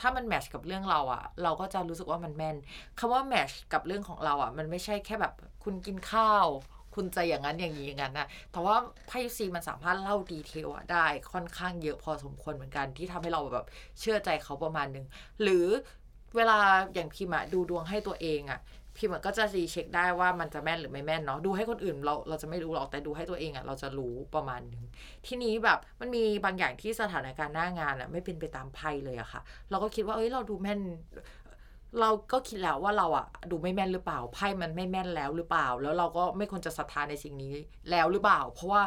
[0.00, 2.56] ถ้ามันแมชกับเรื่องเราอะเราก็จะรู้สึกว่ามันแม่น
[2.98, 6.46] คำว่าแมชกับเรื่องของเราอะมันไม่ใช่แค่แบบคุณกินข้าว
[6.94, 13.66] คุณจะอย่างนั้นอย่างนี้อย่างนั้นนะแต่ว่าไพ่ซีมันสามารถเล่าดีเทลอะได้ค่อนข้างเยอะพอสมควรเหมือนกันที่ทำให้เราแบบ
[14.00, 15.06] เชื่อใจเขาประมาณหนึ่ง
[15.42, 15.66] หรือ
[16.36, 16.58] เวลา
[16.94, 18.60] อย่างพิมอะดูดวงให้ตัวเองอะ
[18.96, 24.84] พิมอะก็จะรีเช็คได้ว่ามันจะแม่นหรือไม่แม่นเนาะดูให้คนอื่นเราเราจะไม่รู้หรอกแต่ดูให้ตัวเองอะเราจะรู้ประมาณนึง
[25.26, 29.40] ทีนี้แบบมันมีบางอย่างที่สถานการณ์หน้างานอะไม่เป็นไปตามไพ่เลยอะค่ะ
[29.70, 30.80] เราก็คิดว่าเอ้ยเราดูแม่น
[32.00, 37.52] เราก็คิดแล้วว่าเราอะดูไม่แม่นหรือเปล่าไพ่มันไม่แม่นแล้วหรือเปล่า แล้วเราก็ไม่ควรจะศรัทธาในสิ่งนี้
[37.90, 38.82] แล้วหรือเปล่า เพราะว่า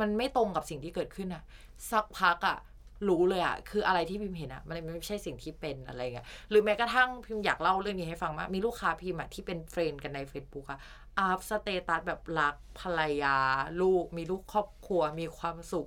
[0.00, 1.42] มันไม่ตรงกับสิ่งที่เกิดขึ้นอะ
[1.90, 2.58] สักพักอะ
[3.08, 10.80] รู้เลยอะคืออะไรที่พิมพ์เห็นอะมันไม่ใช่สิ่งที่เป็นอะไรเงี้ยหรือแม้กระทั่งพิมพ์อยากเล่าเรื่องนี้ให้ฟังมากมีลูกค้าพิมพ์อะที่เป็นเฟรนกันใน Facebook อะ
[11.18, 13.36] อัพ status แบบรักภรรยา
[13.80, 15.86] ลูกมีลูกครอบครัว มีความสุข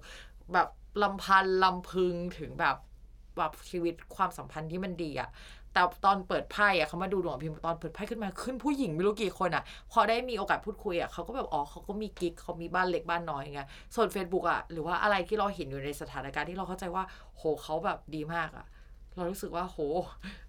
[0.54, 0.70] แบบ
[1.04, 2.78] รำพันรำพึงถึงแบบ
[3.38, 5.30] แบบชีวิตความสัมพันธ์ที่มันดีอะ
[5.78, 13.62] แต่ตอนเปิดไพ่อะเขามาดูดวงพิมพ์ตอนเปิดไพ่ขึ้นมาขึ้นผู้หญิงไม่รู้กี่คนอะพอได้มีโอกาสพูดคุยอะเขาก็แบบอ๋อเขาก็มีกิ๊กเขามีบ้านเล็กบ้านน้อยไง
[13.96, 17.04] ส่วน Facebook อะหรือว่าอะไรที่เราเห็นอยู่ในสถานการณ์ที่เราเข้าใจว่า
[17.38, 18.66] โหเขาแบบดีมากอะ
[19.16, 19.78] เรารู้สึกว่าโห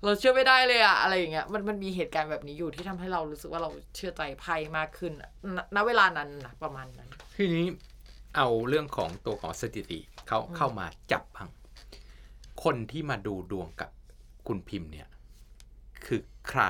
[0.05, 5.13] เราเชื่อไม่ได้เลยอะอะไรอย่างเงี้ยมันมันมีเหตุการณ์แบบนี้อยู่ที่ทำให้เรารู้สึกว่าเราเชื่อใจไพ่มากขึ้น
[5.75, 7.67] ณเวลานั้นนะประมาณนั้นทีนี้
[8.37, 11.49] เอาเรื่องของตัวของสถิติเขาเข้ามาจับบ้าง
[12.65, 13.91] คนที่มาดูดวงกับ
[14.47, 15.09] คุณพิมพ์เนี่ย
[16.09, 16.63] คือใคร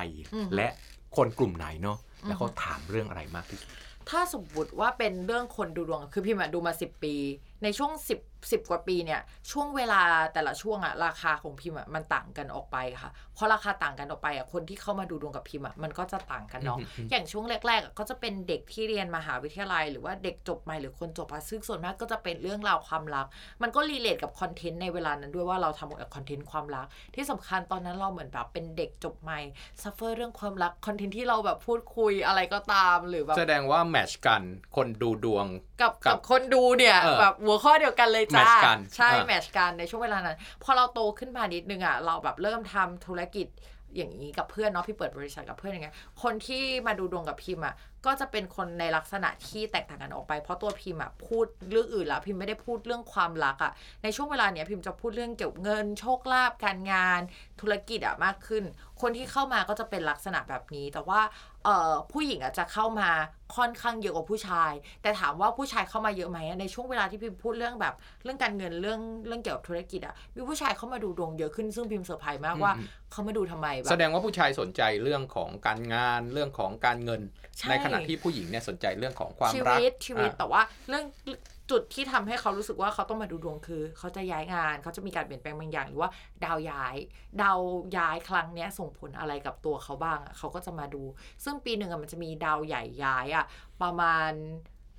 [0.56, 0.68] และ
[1.16, 3.70] คนกลุ่มไหนเนาะแล้วเขาถามเรื่องอะไรมากที่สุด
[4.10, 7.14] ถ้าสมมติว่าเป็นเรื่องคนดูดวงคือพิมพ์อะดูมา10ปี
[7.62, 7.92] ในช่วง
[8.42, 10.00] 10 10กว่าปีเนี่ยช่วงเวลา
[10.34, 23.26] แต่ละช่วงอะราคาของพิมพ์อะมันต่างกันออกไปค่ะเพราะราคาต่างกันออกไปอะคนที่เข้ามาดูดวงกับพิมพ์อะมันก็จะต่างกันเนาะอืมอืมอย่างช่วงแรกๆอะก็จะเป็นเด็กที่เรียนมหาวิทยาลัย หรือว่าเด็กจบใหม่หรือคนจบอะซึ่งส่วนมากก็จะเป็นเรื่องราวความรัก
[23.62, 29.40] มันก็ relate กับ content ในเวลานั้นด้วยว่าเราทำกับ content ความรัก ที่สำคัญตอนนั้นเราเหมือนแบบเป็นเด็กจบใหม่
[29.82, 34.42] suffer เรื่องความรัก content ที่เราแบบพูดคุยอะไรก็ตามหรือแบบแสดงว่าแมทชกัน
[34.76, 35.46] คนดูดวง
[35.80, 43.48] กับกักับบคนดูเนี่ยเออแบบหัวข้อเดียวกันเลยจ้าแมทช์กันใช่เออแมทช์กันในช่วงเวลานั้น พอเราโตขึ้นมานิดนึงอะเราแบบเริ่มทำธุรกิจ
[43.96, 47.74] อย่างนี้กับเพื่อนเนาะพี่เปิดบริษัทกับเพื่อนอย่างเงี้ยคนที่มาดูดวงกับพิมพ์อะ
[48.06, 57.20] ก็จะเป็นคนในลักษณะที่แตกต่างกันออกไป เพราะตัวพิมพ์อะพูดเรื่องอื่นแล้วพิมพ์ไม่ได้พูดเรื่องความรักอะในช่วงเวลาเนี้ยพิมพ์จะพูดเรื่องเกี่ยวกับเงินโชคลาภการงาน
[57.60, 58.64] ธุรกิจอะมากขึ้น
[59.00, 61.20] คนที่เข้ามาก็จะเป็นลักษณะแบบนี้ แต่ว่า
[61.64, 63.10] เอ่อผู้หญิงอาจจะเข้ามา
[63.56, 64.72] ค่อนข้างเยอะกว่าผู้ชาย
[65.02, 77.20] แต่ถามว่าผู้ชายเข้ามาเยอะไหมในช่วงเวลาที่พิมพ์พูดเรื่องแบบ เรื่องการเงินเรื่องเรื่องเกี่ยวกับธุรกิจอะมีผู้ชายเข้ามาดูดวงเยอะขึ้นซึ่งพิมพ์ไพรส์มากว่าอืมเขามาดูทำไมแบบแสดงว่าผู้ชายสนใจเรื่องของการงานเรื่องของการเงิน
[77.58, 81.04] ใช่ในขณะที่ผู้หญิงเนี่ยสนใจเรื่องของความชีรักวิตชีวิตอะแต่ว่าเรื่อง
[81.70, 86.10] จุดที่ทำให้เขารู้สึกว่าเขาต้องมาดูดวงคือ เขาจะย้ายงาน เขาจะมีการเปลี่ยนแปลงบางอย่างหรือว่า
[86.44, 86.96] ดาวย้าย
[87.42, 87.60] ดาว
[87.96, 91.02] ย้ายครั้งเนี้ยส่งผลอะไรกับตัวเขาบ้างอะเขาก็จะมาดู
[91.44, 93.44] ซึ่งปีหนึ่งมันจะมีดาวใหญ่ย้ายอะ
[93.82, 94.32] ประมาณ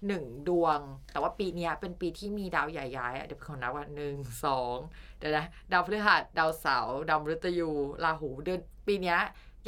[0.07, 0.79] หนึ่งดวง
[1.11, 4.15] แต่ว่าปีนี้เป็นปีที่มีดาวใหญ่ย้ายอะเดี๋ยวขอนับว่าหนึ่ง
[4.46, 4.77] สอง
[5.17, 7.70] เดี๋ยวนะดาวพฤหัสดาวเสาร์ดาวมฤตยู
[8.03, 9.15] ราหูเดือนปีนี้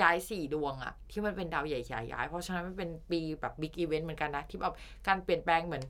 [0.02, 4.76] ย้ายสี่ดวงอะที่มันเป็นดาวใหญ่ๆย้าย เพราะฉะนั้นมันเป็นปีแบบบิ๊กอีเวนต์เหมือนกันนะ ที่แบบ
[5.08, 5.84] การเปลี่ยนแปลงเหมือน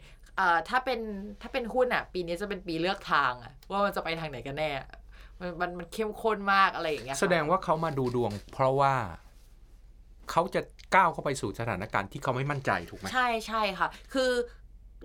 [0.70, 1.00] ถ้าเป็น
[1.42, 4.72] ถ้าเป็นหุ้นอะปีนี้จะเป็นปีเลือกทางอะว่ามันจะไปทางไหนกันแน่
[5.40, 8.94] มันมันมันเข้มข้นมากอะไรอย่างเงี้ยค่ะแสดงว่าเขามาดูดวง เพราะว่า
[10.32, 10.62] เขาจะ
[10.96, 14.32] ก้าวเข้าไปสู่สถานการณ์ที่เขาไม่มั่นใจถูกไหมใช่ใช่ค่ะ คือ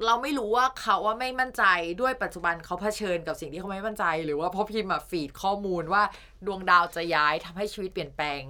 [0.07, 1.65] เราไม่รู้ว่าเขาว่าไม่มั่นใจ
[2.01, 6.03] ด้วยปัจจุบันเขาเผชิญกับสิ่งที่เขาไม่มั่นใจ หรือว่าเพราะพิมพ์อะฟีดข้อมูลว่า
[6.47, 8.43] ดวงดาวจะย้ายทำให้ชีวิตเปลี่ยนแปลง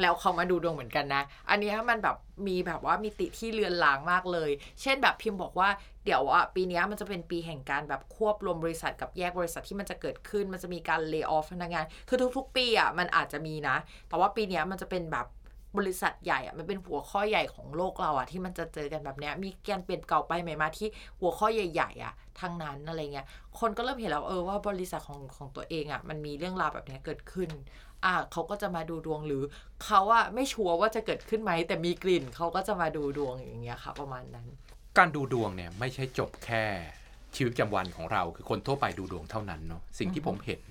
[0.00, 4.50] แล้วเขามาดูดวงเหมือนกันนะ อันนี้มันแบบมีแบบว่ามีติที่เลือนลางมากเลย
[4.82, 5.68] เช่นแบบพิมพ์บอกว่า
[6.08, 13.76] เดี๋ยวอะปีนี้มันจะเป็นปีแห่งการแบบควบรวมบริษัทกับแยกบริษัทที่มันจะเกิดขึ้น มันจะมีการเลิกออฟพนักงาน คือทุก ๆ ปีอะมันอาจจะมีนะ
[14.08, 15.26] แต่ว่าปีนี้มันจะเป็นแบบ
[15.78, 20.88] บริษัทใหญ่อะมันเป็นหัวข้อใหญ่ของโลกเราอะที่มันจะเจอกันแบบเนี้ยมีการเปลี่ยนเก่าไปใหม่มาที่
[21.20, 23.26] หัวข้อใหญ่ ๆอะทั้งนั้นอะไรเงี้ย
[23.58, 27.50] คนก็เริ่มเห็นแล้วเออว่าบริษัทของของตัวเองอะมันมีเรื่องราวแบบนี้เกิดขึ้น
[28.04, 29.42] อะเขาก็จะมาดูดวงหรือ
[29.84, 34.46] เขาอะไม่ชัวร์ว่าจะเกิดขึ้นไหมแต่มีกลิ่นเขาก็จะมาดูดวงอย่างเงี้ยค่ะ ประมาณนั้น
[34.98, 36.64] การดูดวงเนี่ยไม่ใช่จบแค่
[37.36, 40.62] ชีวิตประจำวันของเรา คือคนทั่วไปดูดวงเท่านั้นเนาะสิ่งที่ผมเห็น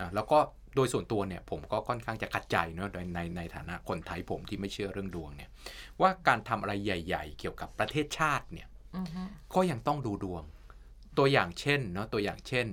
[0.00, 0.38] นะแล้วก็
[0.76, 5.50] โดยส่วนตัวเนี่ยผมก็ค่อนข้างจะขัดใจเนาะโดยในในฐานะคนไทยผมที่ไม่เชื่อเรื่องดวงเนี่ย
[6.00, 9.22] ว่าการทำอะไรใหญ่ ๆ เกี่ยวกับประเทศชาติเนี่ยอือฮึ
[9.54, 10.42] ก็ยังต้องดูดวง
[11.18, 12.66] ตัวอย่างเช่นเนาะตัวอย่างเช่น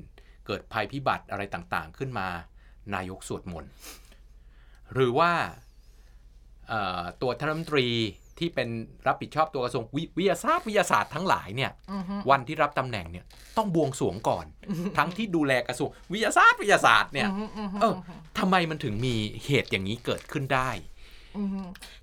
[0.45, 2.27] เกิดภัยพิบัติอะไรต่างๆ ขึ้นมา
[2.95, 3.71] นายกสวดมนต์
[4.93, 5.31] หรือว่า
[6.67, 7.87] เอ่อตัวท่านรัฐมนตรี
[8.39, 8.69] ที่เป็น
[9.07, 13.25] รับผิดชอบตัวกระทรวงวิวิทยาศาสตร์วิทยาศาสตร์ทั้งหลายเนี่ยอือฮึวันที่รับตำแหน่งเนี่ย
[13.57, 14.45] ต้องบวงสรวงก่อน
[14.97, 17.93] ทั้งที่ดูแลกระทรวงวิทยาศาสตร์วิทยาศาสตร์เนี่ยอือฮึอือฮึเออ
[18.39, 20.71] ทำไมมันถึงมีเหตุอย่างนี้เกิดขึ้นได้
[21.37, 21.61] อือฮึ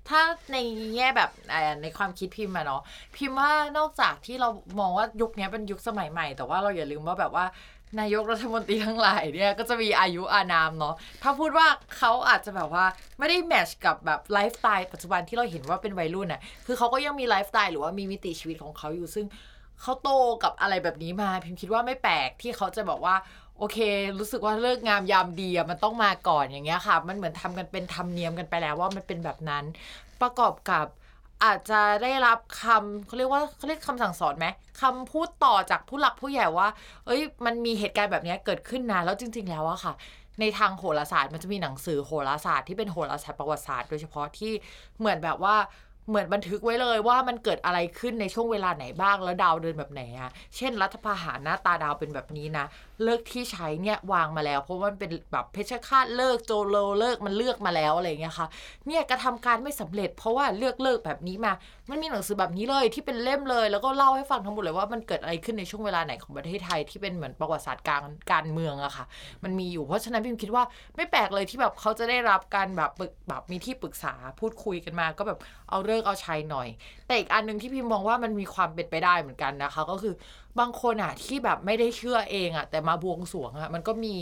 [0.09, 0.21] ถ้า
[0.51, 0.57] ใน
[0.95, 2.81] แง่แบบเอ่อในความคิดพิมพ์อะเนาะ
[3.15, 7.45] พิมพ์ว่านอกจากที่เรามองว่ายุคนี้เป็นยุคสมัยใหม่ แต่ว่าเราอย่าลืมว่าแบบว่า
[7.99, 12.85] นายกรัฐมนตรีทั้งหลายเนี่ยก็จะมีอายุอานามเนาะถ้าพูดว่าเขาอาจจะแบบว่า
[13.19, 19.25] ไม่ได้แมชกับแบบไลฟ์สไตล์ปัจจุบันที่เราเห็นว่าเป็นวัยรุ่นอะคือเขาก็ยังมีไลฟ์สไตล์หรือว่ามีมิติชีวิตของเขาอยู่ซึ่ง
[19.81, 20.09] เขาโต
[20.43, 23.15] กับอะไรแบบนี้มาพิมคิดว่าไม่แปลกที่เขาจะบอกว่า
[23.57, 23.77] โอเค
[24.19, 29.63] รู้สึกว่าเลิกงามยามดีอะมันต้องมาก่อนอย่างเงี้ยค่ะ มันเหมือนทำกันเป็นธรรมเนียมกันไปแล้วว่ามันเป็นแบบนั้น
[30.21, 30.85] ประกอบกับ
[31.43, 34.47] อาจจะได้รับคำเขาเรียกว่าเขาเรียกคำสั่งสอนไหม
[34.81, 36.67] คำพูดต่อจากผู้หลักผู้ใหญ่ว่า
[37.05, 39.93] เอ้ย มันมีเหตุการณ์แบบนี้เกิดขึ้นนะแล้วจริง ๆ แล้วอะค่ะ
[40.39, 44.51] ในทางโหราศาสตร์มันจะมีหนังสือโหราศาสตร์ที่เป็นโหราศาสตร์ประวัติศาสตร์โดยเฉพาะที่
[44.99, 45.55] เหมือนแบบว่า
[46.09, 52.65] เหมือนบันทึกไว้เลยว่ามันเกิดอะไรขึ้นในช่วงเวลาไหนบ้างแล้วดาวเดินแบบไหนอะเช่น รัฐประหารหน้าตาดาวเป็นแบบนี้นะ
[53.03, 58.47] เลิกที่ใช้เนี่ยวางมาแล้ว เพราะมันเป็นแบบเพชฌฆาตเลิกโจโลเลิกมันเลือกมาแล้วอะไรอย่างเงี้ยค่ะ
[58.87, 61.53] เนี่ยกระทำการไม่สำเร็จ เพราะว่าเลือกเลิกแบบนี้มา
[61.89, 69.05] มันมีหนังสือแบบนี้เลยที่เป็นเล่มเลย แล้วก็เล่าให้ฟังทั้งหมดเลยว่ามันเกิดอะไรขึ้นในช่วงเวลาไหนของประเทศไทยที่เป็นเหมือนประวัติศาสตร์การการเมืองอะค่ะ
[69.43, 70.63] มันมีอยู่เพราะฉะนั้นพิมคิดว่า
[70.95, 76.67] ไม่แปลกเลยที่แบบเขาจะได้รับการแบบปรึกแบบมีที่ปรึกษาพูดคุยกันมา ก็แบบเอาเลิกเอาใชัยหน่อย
[77.05, 80.13] แต่อีกอันหนึ่งที่พิมมองว่ามันมีความเป็นไปได้เหมือนกันนะคะ ก็คือ
[80.59, 84.15] บางคนอะที่แบบไม่ได้เชื่อเองอะแต่มาบวงสรวงอะมันก็มี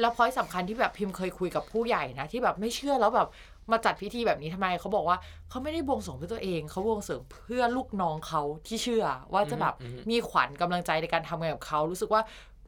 [0.00, 3.28] แล้วพอยสำคัญที่แบบพิมเคยคุยกับผู้ใหญ่นะที่แบบไม่เชื่อแล้วแบบ
[3.72, 5.16] มาจัดพิธีแบบนี้ทำไมเขาบอกว่า
[5.48, 12.22] เขาไม่ได้บวงสรวงเพื่อตัวเองเขาบวงสรวงเพื่อลูกน้องเขาที่เชื่อ ว่าจะแบบอืมอืมมีขวัญกำลังใจในการทำงานกับเขารู้สึกว่า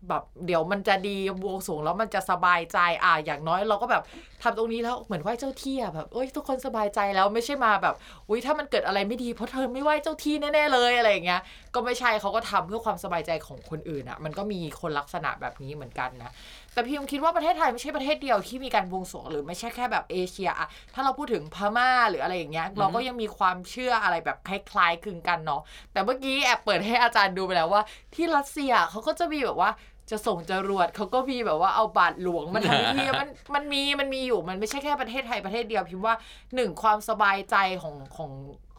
[0.09, 4.03] แบบเดี๋ยวมันจะดีบวงสูงแล้วมันจะสบายใจอะอย่างน้อยเราก็แบบ
[4.43, 7.95] ทำตรงนี้แล้วเหมือนไหว้เจ้าที่อะแบบโอ้ยทุกคนสบายใจแล้วไม่ใช่มาแบบ
[8.29, 11.41] อุ้ยถ้ามันเกิดอะไรไม่ดีเพราะเธอไม่ไหว้เจ้าที่แน่ๆเลยอะไรอย่างเงี้ย
[11.75, 16.31] ก็ไม่ใช่เขาก็ทำเพื่อความสบายใจของคนอื่นอะมันก็มีคนลักษณะแบบนี้เหมือนกันนะ
[16.79, 25.62] แต่พิมคิดว่าประเทศไทยไม่ใช่ประเทศเดียวที่มีการบวงสรวงหรือไม่ใช่แค่แบบเอเชียอะถ้าเราพูดถึงพม่าหรืออะไรอย่างเงี้ยเราก็ยังมีความเชื่ออะไรแบบคล้ายๆคลึงกันเนาะ
[25.93, 27.83] แต่เมื่อกี้แอบเปิดให้อาจารย์ดูไปแล้วว่า
[28.14, 29.71] ที่รัสเซียเขาก็จะมีแบบว่า
[30.11, 36.14] จะส่งจรวดเขาก็มีแบบว่าเอาบาทหลวงมาทำพิธีมันมันมีมันมีอยู่มันไม่ใช่แค่ประเทศไทยประเทศเดียวพิมพ์ว่า
[36.55, 38.33] หนึ่งความสบายใจของของ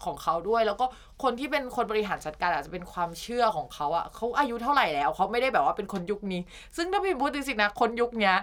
[0.03, 0.85] ของเขาด้วย แล้วก็
[1.23, 6.41] คนที่เป็นคนบริหารจัดการอาจจะเป็นความเชื่อของเขาอะเขาอายุเท่าไหร่แล้วเขาไม่ได้แบบว่าเป็นคนยุคนี้
[6.75, 8.35] ซึ่งถ้าพิมพ์พูดจริงๆนะคนยุคเนี้ย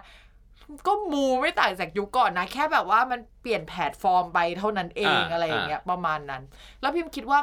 [0.86, 6.42] ก็มูไม่ต่างจากยุคก่อนนะ แค่แบบว่ามันเปลี่ยนแพลตฟอร์มไปเท่านั้นเองอ่าอะไรอย่างเงี้ยประมาณนั้น
[6.80, 7.38] แล้วพิมพ์คิดว่า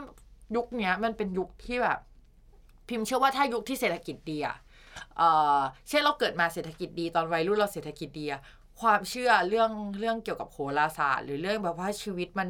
[0.56, 2.00] ยุคเนี้ยมันเป็นยุคที่แบบ
[2.90, 4.58] พิมพ์เชื่อว่าถ้ายุคที่เศรษฐกิจดีอะ
[5.18, 5.22] เอ
[5.58, 8.26] อเช่นเราเกิดมาเศรษฐกิจดีตอนวัยรุ่นเราเศรษฐกิจดี
[8.82, 12.50] ความเชื่อเรื่องเรื่องเกี่ยวกับโหราศาสตร์ หรือเรื่องแบบว่าชีวิตมัน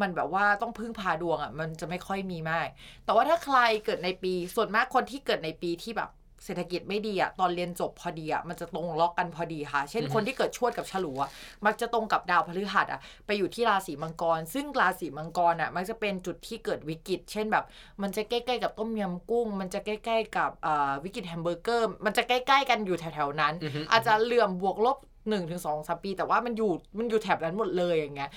[0.00, 2.68] มันแบบว่าต้องพึ่งพาดวงอะมันจะไม่ค่อยมีมาก
[3.04, 6.10] แต่ว่าถ้าใครเกิดในปีส่วนมากคนที่เกิดในปีที่แบบ
[6.44, 11.30] เศรษฐกิจไม่ดีอะตอนเรียนจบพอดีอะมันจะตรงล็อกกันพอดีค่ะ เช่นอือฮึคนที่เกิดชวดกับฉลูอะ
[11.66, 17.64] มักจะตรงกับดาวพฤหัสอะไปอยู่ที่ราศีมังกร ซึ่งราศีมังกรอะมักจะเป็นจุดที่เกิดวิกฤต เช่นแบบ
[18.02, 24.98] มันจะใกล้ๆกับต้มยำกุ้ง มันจะใกล้ๆกับอ่าวิกฤตแฮมเบอร์เกอร์ มันจะใกล้ๆกันอยู่แถวๆนั้นอือฮึอาจจะเหลื่อมบวกลบ
[25.30, 28.30] หนึ่งถึงสองสามปีแต่ว่ามันอยู่มันอยู่แถบนั้นหมดเลยอย่างเงี้ย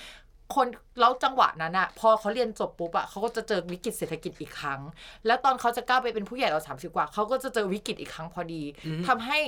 [0.54, 0.66] คน
[1.00, 4.80] แล้วจังหวะนั้นอะพอเขาเรียนจบปุ๊บอะเขาก็จะเจอวิกฤตเศรษฐกิจอีกครั้ง
[5.26, 9.38] แล้วตอนเขาจะก้าวไปเป็นผู้ใหญ่เราสามสิบกว่าเขาก็จะเจอวิกฤตอีกครั้งพอดีอืมทำให้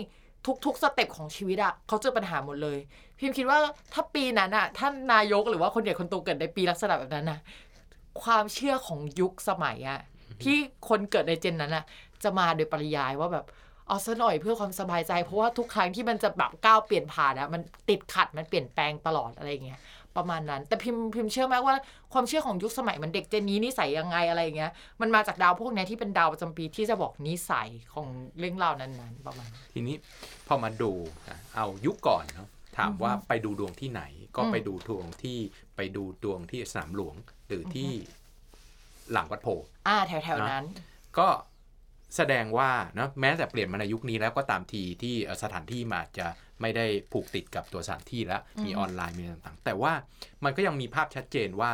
[0.67, 2.79] ทุกๆสเต็ปของชีวิตอะเขาเจอปัญหาหมดเลย
[3.19, 3.59] พิมคิดว่า
[3.93, 7.40] ถ้าปีนั้นอะท่านนายกหรือว่าคนใหญ่คนโตเกิดในปีลักษณะแบบนั้นนะ
[8.23, 10.01] ความเชื่อของยุคสมัยอะ
[10.43, 10.57] ที่
[10.88, 11.85] คนเกิดในเจนนั้นอะ
[12.23, 13.47] จะมาโดยปริยายว่าแบบ
[13.88, 19.81] เอาซะหน่อยเพื่อความสบายใจ เพราะว่าทุกครั้งที่มันจะแบบก้าวเปลี่ยนผ่านอะมันติดขัดมันเปลี่ยนแปลงตลอดอะไรอย่างเงี้ย
[20.16, 21.74] ประมาณนั้น แต่พิมพ์พิมพ์เชื่อไหมว่า
[22.12, 29.96] ความเชื่อของยุคสมัยมันเด็กเจนนี้นิสัยยังไงอะไรอย่างเงี้ยมันมาจากดาวพวกเนี้ยที่เป็นดาวประจำปีที่จะบอกนิสัยของเรื่องราวนั้นๆประมาณนั้นทีนี้
[30.46, 30.92] พอมาดู
[31.29, 34.03] นะเอายุคก่อนเนาะถามว่าไปดูดวงที่ไหน
[34.37, 35.38] ก็อืมไปดูดวงที่
[35.77, 37.14] ไปดูดวงที่สนามหลวง
[37.48, 37.90] หรือที่
[39.12, 40.64] หลังวัดโพธิ์อ่าแถวๆนั้น
[41.18, 41.29] ก็
[42.16, 46.27] แสดงว่านะแม้แต่เปลี่ยนมาในยุคนี้แล้วก็ตามทีที่เอ่อสถานที่มาอาจจะ
[46.61, 49.92] ไม่ได้ผูกติดกับตัวสถานที่แล้วมีอืมออนไลน์มีต่างๆ แต่ว่า
[50.44, 51.70] มันก็ยังมีภาพชัดเจนว่า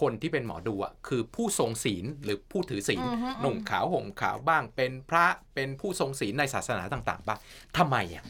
[0.00, 7.38] คนที่เป็นหมอดูอะคือผู้ทรงศีลหรือผู้ถือศีลอือฮึหนุ่มขาวห่มขาวบ้าง เป็นพระเป็นผู้ทรงศีลในศาสนาต่างๆบ้าง
[7.76, 8.24] ทำไมอะ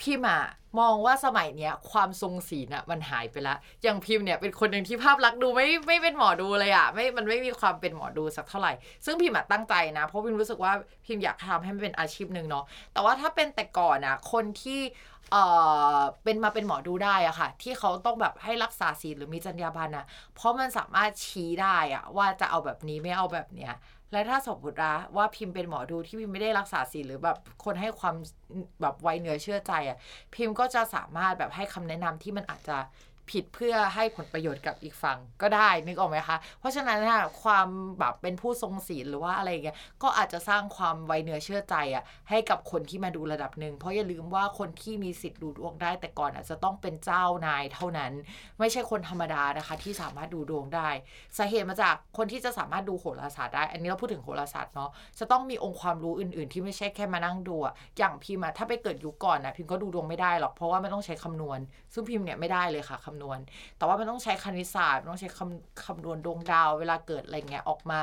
[0.00, 0.42] พิมอะ
[0.80, 8.72] มองว่าสมัยเนี้ยความทรงศีลอะมันหายไปละอย่างพิมพ์เนี่ยเป็นคนหนึ่งที่ภาพลักษณ์ดูไม่ไม่เป็นหมอดูเลยอะไม่มันไม่มีความเป็นหมอดูสักเท่าไหร่
[9.04, 10.72] ซึ่งพิมพ์อะตั้งใจนะเพราะพิมรู้สึกว่า
[11.06, 14.80] พิมอยากทำให้มันเป็นอาชีพหนึ่งเนาะแต่ว่าถ้าเป็นแต่ก่อนอะคนที่
[15.32, 15.38] เอ
[15.96, 23.72] อเป็นมาเป็นหมอดูได้อะค่ะ ที่เขาต้องแบบให้รักษาศีลหรือมีจรรยาบรรณอะเพราะมันสามารถชี้ได้อะว่าจะเอาแบบนี้ไม่เอาแบบเนี้ย
[24.12, 28.14] และถ้าสมมตินะว่าพิมพ์เป็นหมอดูที่พิมพ์ไม่ได้รักษาศีลหรือแบบคนให้ความ
[28.80, 29.98] แบบไวเนื้อเชื่อใจอะ่ะ
[30.34, 32.76] พิมพ์ก็จะสามารถแบบให้คำแนะนำที่มันอาจจะ
[33.32, 37.68] ผิดเพื่อให้ผลประโยชน์กับอีกฝั่งก็ได้นึกออกไหมคะ เพราะฉะนั้นนะความ
[37.98, 48.12] แบบเป็นผู้ทรงศีลหรือว่าอะไรอย่างเงี้ยก็อาจจะสร้างความไวเนื้อเชื่อใจอะ่ะให้กับคนที่มาดูระดับหนึ่งเพราะอย่าลืมว่าคนที่มีสิทธิ์ดูดวงได้ แต่ก่อนอาจจะต้องเป็นเจ้านายเท่านั้น
[48.58, 50.88] ไม่ใช่คนธรรมดานะคะ ที่สามารถดูดวงได้
[51.38, 61.58] สาเหตุมาจากคนที่จะสามารถดูโหราศาสตร์ได้ อันนี้เราพูดถึงโหราศาสตร์เนาะจะต้องมีองค์ความรู้อื่น ๆ ที่ไม่ใช่แค่มานั่งดูอะอย่างพิมพ์อะถ้าไปเกิดยุคก่อนนะพิมพ์ก็ดูดวงไม่ได้หรอกเพราะว่ามันต้องใช้คำนวณ
[61.92, 63.38] ซึ่งพิมพ์เนี่ยไม่ได้เลยค่ะคำนวณำนวณ
[63.76, 68.00] แต่ว่ามันต้องใช้คณิตศาสตร์ต้องใช้คำคำนวณดวงดาว เวลาเกิดอะไรเงี้ยออกมา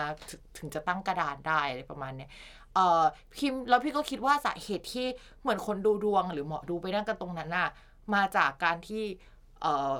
[0.57, 2.29] ถึงจะตั้งกระดานได้อะไรประมาณเนี้ย
[2.75, 3.03] เออ
[3.35, 5.05] พิมพ์แล้วพี่ก็คิดว่าสาเหตุที่
[5.41, 7.69] เหมือนคนดูดวงหรือหมอดูไปนั่งกันตรงนั้นน่ะ
[8.15, 9.03] มาจากการที่
[9.61, 9.93] เออ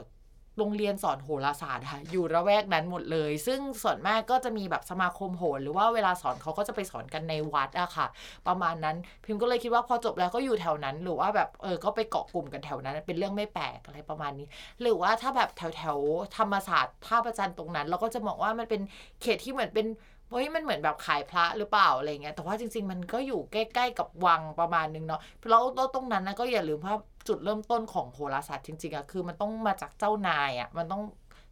[0.60, 8.08] โรงเรียนสอนโหราศาสตร์ค่ะอยู่ระแวกนั้นหมดเลย ซึ่งส่วนมากก็จะมีแบบสมาคมโหรหรือว่าเวลาสอนเขาก็จะไปสอนกันในวัดอะค่ะ
[8.48, 14.48] ประมาณนั้น พิมพ์ก็เลยคิดว่าพอจบแล้วก็อยู่แถวนั้น หรือว่าแบบเออก็ไปเกาะกลุ่มกันแถวนั้น เป็นเรื่องไม่แปลกอะไรประมาณนี้
[14.82, 15.98] หรือว่าถ้าแบบแถวแถว
[16.38, 18.82] ธรรมศาสตร์ท่าประจันตรงนั้น เราก็จะมองว่ามันเป็น
[19.22, 19.88] เขตที่เหมือนเป็น
[20.32, 26.96] เฮ้ยมันเหมือนแบบขายพระหรือเปล่าอะไรเงี้ยแต่ว่าจริง ๆ มันก็อยู่ใกล้ ๆ กับวังประมาณนึงเนาะแล้วแล้วตรงนั้นนะก็อย่าลืมว่า
[27.30, 31.04] จุดเริ่มต้นของโหราศาสตร์จริงๆอะคือมันต้องมาจากเจ้านายอะมันต้อง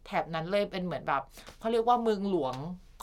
[0.06, 1.22] แถบนั้นเลยเป็นเหมือนแบบ
[1.58, 2.54] เขาเรียกว่าเมืองหลวง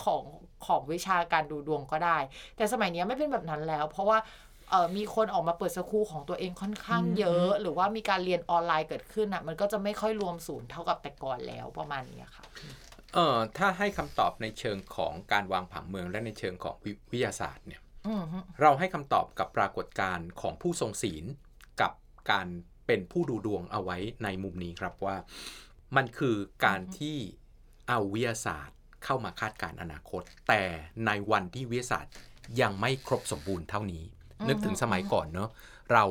[0.04, 0.24] ของ
[0.66, 2.18] ของวิชาการดูดวงก็ได้
[2.56, 4.18] แต่สมัยเนี้ยไม่เป็นแบบนั้นแล้ว เพราะว่า
[4.70, 12.46] เออมีคนออกมาเปิดสคูลของตัวเองค่อนข้างเยอะ หรือว่ามีการเรียนออนไลน์เกิดขึ้นอะ มันก็จะไม่ค่อยรวมศูนย์เท่ากับแต่ก่อนแล้วประมาณนี้ค่ะ
[13.14, 21.26] เออถ้าให้คำตอบในเชิงของการวางผังเมืองและในเชิงของวิวิทยาศาสตร์เนี่ยอืมฮึเราให้คำตอบกับปรากฏการณ์ของผู้ทรงศีล
[22.30, 22.48] กับการ
[22.88, 25.16] เป็นผู้ดูดวงเอาไว้ในมุมนี้ครับว่า
[25.96, 26.36] มันคือ
[26.66, 27.18] การที่
[27.90, 30.62] เอาวิทยาศาสตร์เข้ามาคาดการณ์อนาคต แต่
[31.06, 32.14] ในวันที่วิทยาศาสตร์
[32.62, 34.04] ยังไม่ครบสมบูรณ์เท่านี้
[34.50, 35.50] นึกถึงสมัยก่อนเนอะ
[35.94, 36.06] เรา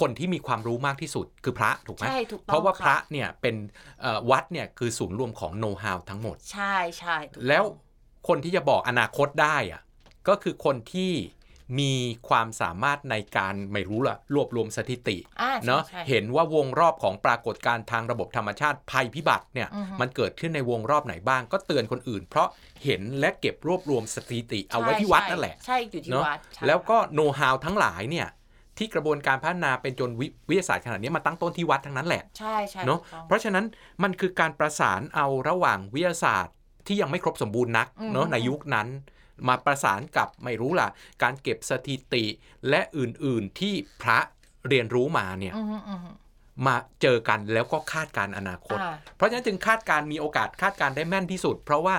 [0.00, 3.56] คนที่มีความรู้มากที่สุดคือพระถูกไหมใช่ถูกต้องเพราะว่าค่พระเนี่ยเป็น
[4.00, 7.64] เอ่อวัดเนี่ยคือศูนย์รวมของโน้ตฮาวทั้งหมด ใช่ใช่ถูกต้องแล้ว
[8.28, 9.82] คนที่จะบอกอนาคตได้อะ
[10.28, 11.12] ก็คือคนที่
[11.78, 11.92] มี
[12.28, 22.48] ความสามารถในการไม่รู้ละรวบรวมสถิติอ่าใช่เนาะใช่เห็นว่าวงรอบของปรากฏการณ์ทางระบบธรรมชาติภัยพิบัติเนี่ยอือฮึมันเกิดขึ้นในวงรอบไหนบ้าง ก็เตือนคนอื่น เพราะ
[22.84, 28.28] เห็นและเก็บรวบรวมสถิติเอาไว้ที่วัดนั่นแหละใช่อยู่ที่เนาะวัดใช่แล้วก็โน้ตฮาวทั้งหลายเนี่ย
[28.78, 33.64] ที่กระบวนการพัฒนาเป็นจนวิวิทยาศาสตร์ขนาดนี้มาตั้งต้นที่วัดทั้งนั้นแหละ ใช่ใช่เนาะถูกต้องเพราะฉะนั้น
[34.02, 36.54] มันคือการประสานเอาระหว่างวิทยาศาสตร์
[36.86, 38.88] ที่ยังไม่ครบสมบูรณ์นักอืมเนาะในยุคนั้น
[39.48, 40.88] มาประสานกับไม่รู้ล่ะ
[41.22, 42.24] การเก็บสถิติ
[42.68, 44.18] และอื่นๆที่พระ
[44.68, 46.10] เรียนรู้มาเนี่ยอืมฮึอืมฮึ
[46.66, 51.96] มาเจอกันแล้วก็คาดการณ์อนาคตอ่าเพราะฉะนั้นจึงคาดการณ์มีโอกาสคาดการณ์ได้แม่นที่สุด เพราะว่า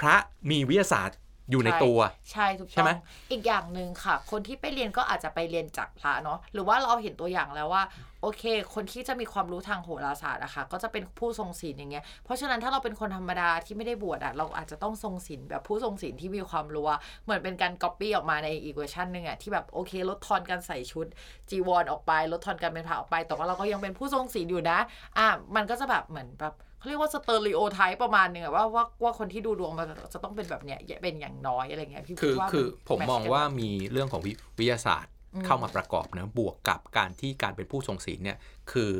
[0.00, 0.16] พระ
[0.50, 1.18] มีวิทยาศาสตร์
[1.50, 1.98] อยู่ในตัว
[2.32, 2.96] ใช่ถูกใช่ต้อไหมง
[3.30, 7.82] อีกอย่างหนึ่งค่ะ คนที่ไปเรียนก็อาจจะไปเรียนจากพระเนาะหรือว่าเราเห็นตัวอย่างแล้วว่า
[8.22, 21.06] โอเค คนที่จะมีความรู้ทางโหราศาสตร์อะค่ะก็จะเป็นผู้ทรงศีลอย่างเงี้ยเพราะฉะนั้นถ้าเราเป็นคนธรรมดาที่ไม่ได้บวชอะเราอาจจะต้องทรงศีลแบบผู้ทรงศีลที่มีความรู้อะเหมือนเป็นการก๊อปปี้ออกมาในอีกเวอร์ชันหนึ่งอะที่แบบโอเคลดทอนการใส่ชุด
[21.50, 24.78] จีวรออกไปลดทอนการเป็นพระออกไปแต่ว่าเราก็ยังเป็นผู้ทรงศีลอยู่นะ
[25.18, 25.26] อะ
[25.56, 38.38] มันก็จะแบบเหมือนแบบ เขาเรียกว่า stereotype ประมาณหนึ่งอะว่าว่าว่าคนที่ดูดวงมันจะต้องเป็นแบบเนี้ยเป็นอย่างน้อยอะไรเงี้ยพี่คือดว่าคือมันผมแทช์มองกันว่ามีเรื่องของวิวิทยาศาสตร์อืมเข้ามาประกอบนะบวกกับการที่การเป็นผู้ทรงศีลเนี่ย
[38.72, 38.90] คือ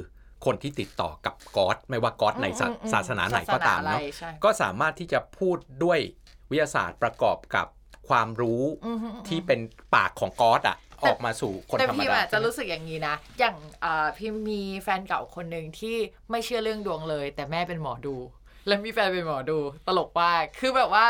[0.44, 5.98] คนที่ติดต่อกับก๊อดไม่ว่าก๊อดในศาอืมอืมศาสนาไหนก็ตามศสอเนาะไรใช่ก็สามารถที่จะพูดด้วย
[6.50, 7.66] วิทยาศาสตร์ประกอบกับ
[8.08, 9.60] ความรู้อืมอืมอืมที่เป็น
[9.94, 15.96] ปากของก๊อดอะ ออกมาสู่คนแต่ธรรมพี่ดาอะจะรู้สึกอย่างนี้นะ อย่างอ่าพี่มีแฟนเก่าคนหนึ่งที่
[16.30, 18.16] ไม่เชื่อเรื่องดวงเลย แต่แม่เป็นหมอดู
[18.66, 21.06] แล้วมีแฟนเป็นหมอดู ตลกมากคือแบบว่า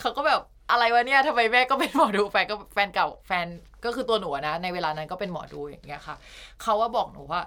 [0.00, 3.46] เขาก็แบบอะไรวะเนี่ยทำไมแม่ก็เป็นหมอดูแฟนก็แฟนเก่าแฟน
[3.84, 6.16] ก็คือตัวหนูอะนะ ในเวลานั้นก็เป็นหมอดูอย่างเงี้ยค่ะ
[6.62, 7.42] เขาว่าบอกหนูว่า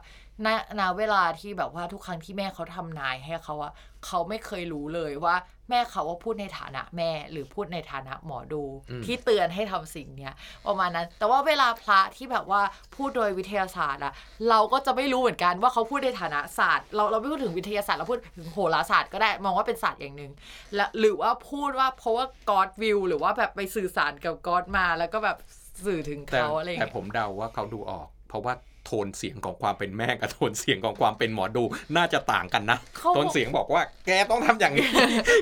[0.46, 0.48] ณ
[0.80, 3.72] ณเวลาที่แบบว่าทุกครั้งที่แม่เขาทำนายให้เขาอะ
[4.06, 5.36] เขาไม่เคยรู้เลยว่า
[5.70, 10.34] แม่เขาว่าพูดในฐานะแม่หรือพูดในฐานะหมอดูอืมที่เตือนให้ทำสิ่งเนี้ย
[10.68, 12.62] ประมาณนั้น แต่ว่าเวลาพระที่แบบว่า
[12.96, 14.14] พูดโดยวิทยาศาสตร์อะ
[14.50, 20.32] เราก็จะไม่รู้เหมือนกันว่าเขาพูดในฐานะศาสตร์ เราเราไม่พูดถึงวิทยาศาสตร์เราพูดถึงโหราศาสตร์ก็ได้มองว่าเป็นศาสตร์อย่างหนึ่ง
[20.76, 25.38] และหรือว่าพูดว่าเพราะว่า God will หรือว่าแบบไปสื่อสารกับ God มาแล้วก็แบบ
[25.86, 28.54] สื่อถึงแต่เขาอะไรอย่างแต่เงี้ยผมเดาว่าเขาดูออก เพราะว่า
[28.90, 31.64] โทนเสียงของความเป็นแม่กับโทนเสียงของความเป็นหมอดู
[31.98, 34.88] น่าจะต่างกันนะเขาโทนเสียงบอกว่า แกต้องทำอย่างนี้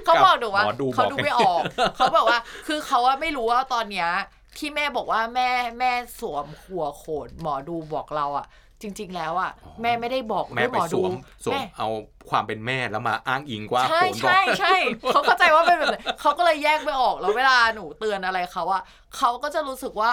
[0.06, 1.62] เขาบอกหนูว่าหมอดูเขาบอกดูไม่ออก
[1.98, 4.10] เขาบอกว่าคือเขาว่าไม่รู้ว่าตอนเนี้ย
[4.58, 8.48] ที่แม่บอกว่าแม่แม่สวมหัวโขนหมอดูบอกเราอะ
[8.82, 11.12] จริง ๆ แล้วอะแม่ไม่ได้บอกแม่ด้วยไปหมอสดูวม
[11.44, 11.90] สวมแม่เอา
[12.30, 14.76] ความเป็นแม่แล้วมาอ้างอิงว่าใช่โหนบอกใช่ใช่
[15.12, 18.82] เขาเข้าใจว่าเป็นแบบนั้นเขาก็เลยแยกไม่ออกแล้วเวลาหนูเตือนอะไรเขาอะ
[19.18, 20.12] เขาก็จะรู้สึกว่า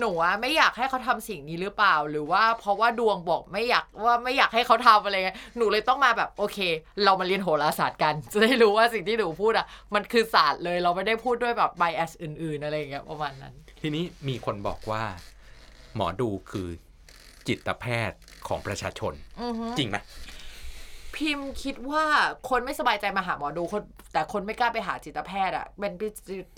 [0.00, 6.58] หนูอะไม่อยากให้เขาทำสิ่งนี้หรือเปล่า หรือว่าเพราะว่าดวงบอกไม่อยากว่าไม่อยากให้เขาทำอะไรเงี้ยหนูเลยต้องมาแบบโอเค
[7.04, 15.02] เรามาเรียนโหราศาสตร์กัน จะได้รู้ว่าสิ่งที่หนูพูดอะมันคือศาสตร์เลยเราไม่ได้พูดด้วยแบบไบแอสอื่น ๆ อะไรอย่างเงี้ยประมาณนั้น ทีนี้มีคนบอกว่า
[15.96, 16.68] หมอดูคือ
[17.48, 19.96] จิตแพทย์ของประชาชนอือฮึจริงไหม
[21.16, 22.04] พิมพ์คิดว่า
[22.48, 23.82] คนไม่สบายใจมาหาหมอดูคน
[24.12, 25.92] แต่คนไม่กล้าไปหาจิตแพทย์อะเป็น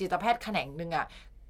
[0.01, 1.07] จิตแพทย์แขนงหนึ่งอะ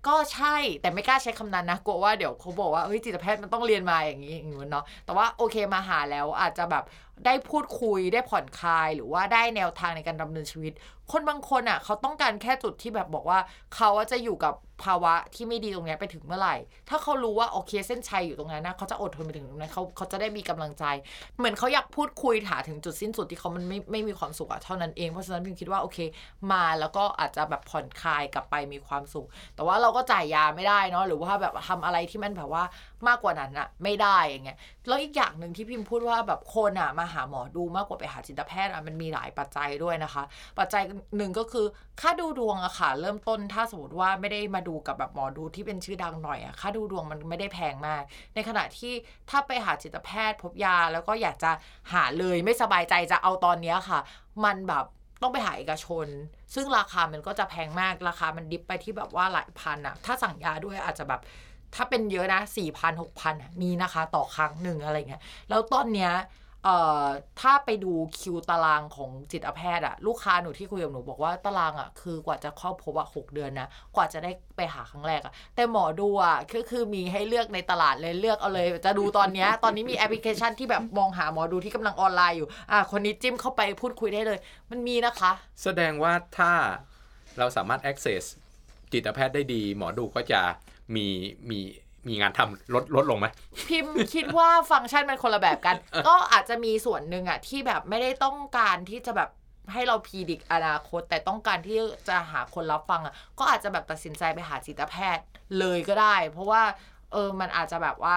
[0.06, 6.84] ก็ใช่แต่ไม่กล้าใช้คำนั้นนะกลัวว่าเดี๋ยวเขาบอกว่าเฮ้ยจิตแพทย์มันต้องเรียนมาอย่างนี้อย่างนู้นเนาะแต่ว่าโอเคมาหาแล้วอาจจะแบบ
[7.26, 10.72] ได้พูดคุยได้ผ่อนคลาย หรือว่าได้แนวทางในการดำเนินชีวิต
[11.12, 13.38] คนบางคนอะ เขาต้องการแค่จุดที่แบบบอกว่า
[13.74, 14.54] เขาจะอยู่กับ
[14.84, 16.56] ภาวะที่ไม่ดีตรงนี้ไปถึงเมื่อไหร่
[16.88, 20.84] ถ้าเขารู้ว่าโอเคเส้นชัยอยู่ตรงนั้นนะเขาจะอดทนไปถึงตรงนั้นเขาเขาจะได้มีกำลังใจ
[21.38, 25.98] เหมือนเขาอยากพูดคุยถาถึงจุดสิ้นสุดที่เขามันไม่ไม่มีความสุขอะเท่านั้นเองเพราะฉะนั้นพิมคิดว่าโอเค
[26.52, 32.64] มาแล้วก็อาจจะแบบผ่อนคลายกลับไปมีความสุข แต่ว่าเราก็จ่ายยาไม่ได้เนาะหรือว่าแบบทำอะไรที่มันแบบว่า
[33.08, 40.22] มากกว่านั้นอะไม่ได้อย่างเงี้ยแล้วอีกอย่างหนึ่งที่พิมพูดว่าแบบคนอะมาหาหมอดูมากกว่าไปหาจิตแพทย์อะมันมีหลายปัจจัยด้วยนะคะ
[40.58, 40.82] ปัจจัย
[41.16, 41.66] หนึ่งก็คือ
[42.00, 48.02] ค่าดูดวงอะค่ะ เริ่มต้นถ้าสมมติว่าไม่ได้มาดูกับแบบหมอดูที่เป็นชื่อดังหน่อยอะค่าดูดวงมันไม่ได้แพงมาก
[48.34, 48.92] ในขณะที่
[49.30, 51.50] ถ้าไปหาจิตแพทย์ พบยาแล้วก็อยากจะ
[51.92, 54.00] หาเลยไม่สบายใจจะเอาตอนเนี้ยค่ะ
[54.44, 54.84] มันแบบ
[55.22, 56.06] ต้องไปหาเอกชน
[56.54, 61.20] ซึ่งราคามันก็จะแพงมากราคามันดิฟไปที่แบบว่าหลายพันอะถ้าสั่งยาด้วยอาจจะแบบ
[61.74, 66.12] ถ้าเป็นเยอะนะสี่พันหกพันมีนะคะ ต่อครั้งหนึ่งอะไรเงี้ยแล้วตอนเนี้ย
[66.64, 67.04] เอ่อ
[67.40, 84.38] ถ้าไปดูคิวตารางของจิตแพทย์อะลูกค้าหนูที่คุยกับหนูบอกว่าตารางอะคือกว่าจะเข้าพบอะหกเดือนนะกว่าจะได้ไปหาครั้งแรกอะแต่หมอดูอะก็คือมีให้เลือกในตลาดเลยเลือกเอาเลย จะดูตอนเนี้ยตอนนี้มีแอปพลิเคชันที่แบบมองหาหมอดูที่กำลังออนไลน์อยู่อะคนนี้จิ้มเข้าไปพูดคุยได้เลย
[84.70, 86.52] มันมีนะคะ แสดงว่าถ้า
[87.38, 88.24] เราสามารถ access
[88.92, 90.40] จิตแพทย์ได้ดี หมอดูก็จะ
[90.94, 91.06] มี
[91.50, 91.60] มี
[92.06, 93.26] มีงานทำลดลดลงไหม
[93.68, 95.76] พิมพ์คิดว่าฟังก์ชันมันคนละแบบกัน
[96.08, 99.30] ก็อาจจะมีส่วนหนึ่งอะที่แบบไม่ได้ต้องการที่จะแบบ
[99.72, 105.24] ให้เราพีดิกอนาคต แต่ต้องการที่จะหาคนรับฟังอะก็อาจจะแบบตัดสินใจไปหาจิตแพทย์
[105.58, 106.62] เลยก็ได้ เพราะว่า
[107.12, 108.16] เออมันอาจจะแบบว่า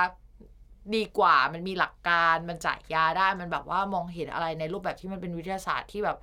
[0.96, 6.18] ดีกว่ามันมีหลักการมันจ่ายยาได้มันแบบว่ามองเห็นอะไรในรูปแบบที่มันเป็นวิทยาศาสตร์ที่แบบ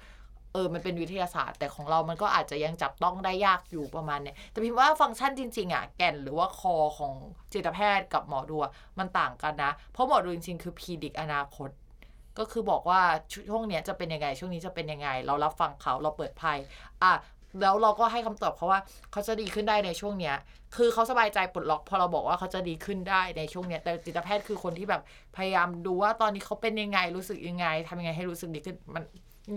[0.52, 7.12] เออมันเป็นวิทยาศาสตร์ แต่ของเรามันก็อาจจะยังจับต้องได้ยากอยู่ประมาณเนี้ยแต่พิมพ์ว่าฟังก์ชันจริงๆอะแก่นหรือว่าคอของ
[7.52, 8.56] จิตแพทย์กับหมอดู
[8.98, 11.70] มันต่างกันนะ เพราะหมอดูจริงๆคือ predict อนาคต
[12.38, 13.00] ก็คือบอกว่า
[13.50, 16.52] ช่วงเนี้ยจะเป็นยังไง ช่วงนี้จะเป็นยังไง เรารับฟังเขาเราเปิดไพ่
[17.02, 17.12] อะ
[17.60, 18.80] แล้วเราก็ให้คำตอบเขาว่า
[19.12, 20.36] เขาจะดีขึ้นได้ในช่วงเนี้ย
[20.76, 25.02] คือเขาสบายใจปลดล็อกพอเราบอกว่าเขาจะดีขึ้นได้ในช่วงเนี้ย แต่จิตแพทย์คือคนที่แบบ
[25.36, 29.04] พยายามดูว่าตอนนี้เขาเป็นยังไงรู้สึกยังไงทำยังไงให้รู้สึกดีขึ้นมัน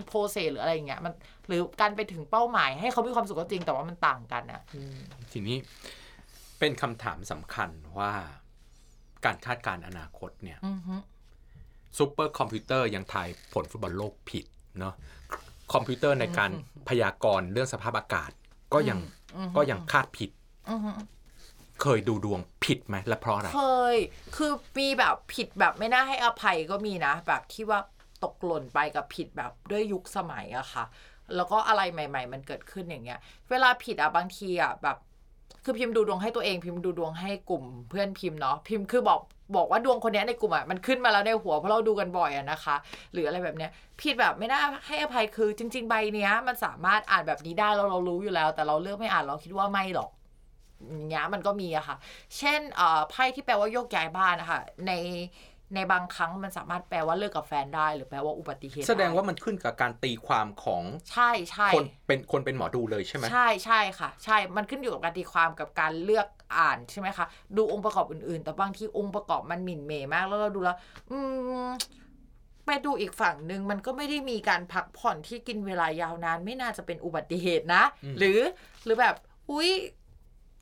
[0.08, 1.14] process หรืออะไรอย่างเงี้ยมัน
[1.48, 4.98] หรือการไปถึงเป้าหมาย ให้เขามีความสุขก็จริงแต่ว่ามันต่างกันอะอืม
[5.32, 5.58] ทีนี้
[6.60, 8.12] เป็นคำถามสำคัญว่า
[9.26, 10.96] การคาดการณ์อนาคตเนี่ยอือฮึ
[11.98, 14.46] ซูเปอร์คอมพิวเตอร์ยังทายผลฟุตบอลโลกผิด
[14.80, 14.94] เนาะ
[15.74, 16.52] คอมพิวเตอร์ในการ
[16.90, 18.32] พยากรณ์เรื่องสภาพอากาศ
[18.74, 19.00] ก็ยัง
[19.38, 20.30] อือฮึก็ยังคาดผิด
[20.72, 20.92] อือฮึ
[21.82, 23.62] เคยดูดวงผิดไหมและเพราะอะไร เค
[23.94, 23.96] ย
[24.36, 27.80] คือมีแบบผิดแบบไม่น่าให้อภัยก็มีนะ แบบที่ว่า
[28.24, 30.86] ตกหล่นไปกับผิดแบบด้วยยุคสมัยอะค่ะ
[31.36, 34.98] แล้วก็อะไรใหม่ ๆ มันเกิดขึ้นอย่างเงี้ย เวลาผิดอะบางทีอะแบบ
[35.64, 39.22] คือพิมพ์ดูดวงให้ตัวเองพิมพ์ดูดวงให้กลุ่ม เพื่อนพิมพ์เนาะพิมพ์คือบอก
[39.56, 42.76] บอกว่าดวงคนนี้ในกลุ่มอะมันขึ้นมาแล้วในหัวเพราะเราดูกันบ่อยอะนะคะ
[43.14, 50.10] หรืออะไรแบบเนี้ยผิดแบบไม่น่าให้อภัยคือจริง ๆ ใบเนี้ย มันสามารถอ่านแบบนี้ได้เราเรารู้อยู่แล้ว แต่เราเลือกไม่อ่านเราคิดว่าไม่หรอก
[50.90, 51.98] อย่างเงี้ยมันก็มีอะค่ะ
[52.38, 54.92] เช่นเอ่อไพ่ที่แปลว่าโยกย้ายบ้านนะคะใน
[55.76, 67.26] ในบางครั้งมันสามารถแปลว่าเลิกกับแฟนได้ หรือแปลว่าอุบัติเหตุแสดงไว่ามันขึ้นกับการตีความของใช่ใช่คนเป็นคนเป็นหมอดูเลยใช่ไหมใช่ใช่ค่ะ ใช่มันขึ้นอยู่กับการตีความกับการเลือกอ่านใช่ไหมคะ
[67.58, 70.78] ดูองค์ประกอบอื่นๆ แต่บางทีองค์ประกอบมันหมิ่นเหมมากแล้วเราดูแล้ว
[71.12, 71.18] อื
[71.68, 71.70] ม
[72.66, 78.40] ไปดูอีกฝั่งหนึ่งมันก็ไม่ได้มีการพักผ่อนที่กินเวลายาวนาน ไม่น่าจะเป็นอุบัติเหตุนะอืมหรือ
[78.86, 79.16] หรือแบบ
[79.52, 79.70] อุ้ย